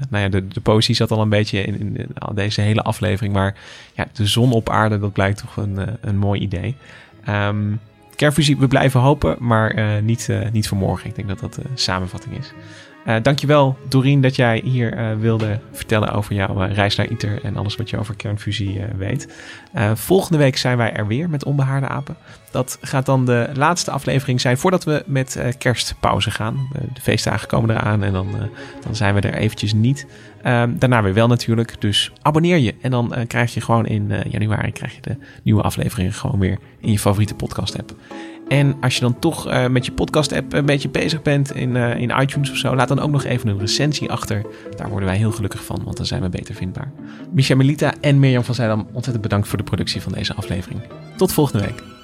[0.10, 3.34] nou ja, de, de poëzie zat al een beetje in, in, deze hele aflevering.
[3.34, 3.56] Maar
[3.94, 6.76] ja, de zon op aarde, dat blijkt toch een, een mooi idee.
[7.24, 7.74] Ehm,
[8.20, 11.10] kernfusie, we blijven hopen, maar niet, niet voor morgen.
[11.10, 12.54] Ik denk dat dat de samenvatting is.
[13.08, 17.76] Uh, dankjewel Doreen dat jij hier wilde vertellen over jouw reis naar ITER en alles
[17.76, 19.28] wat je over kernfusie weet.
[19.94, 22.18] volgende week zijn wij er weer met Onbehaarde Apen.
[22.52, 26.70] Dat gaat dan de laatste aflevering zijn voordat we met kerstpauze gaan.
[26.94, 28.28] de feestdagen komen eraan en dan,
[28.82, 30.06] dan zijn we er eventjes niet.
[30.78, 34.96] Daarna weer wel natuurlijk, dus abonneer je en dan krijg je gewoon in januari krijg
[34.96, 37.96] je de nieuwe afleveringen gewoon weer in je favoriete podcast app.
[38.48, 42.14] En als je dan toch uh, met je podcast-app een beetje bezig bent in, in
[42.20, 44.46] iTunes of zo, laat dan ook nog even een recensie achter.
[44.76, 46.92] Daar worden wij heel gelukkig van, want dan zijn we beter vindbaar.
[47.32, 50.82] Micha Melita en Mirjam van Zeidam, ontzettend bedankt voor de productie van deze aflevering.
[51.18, 51.99] Tot volgende week.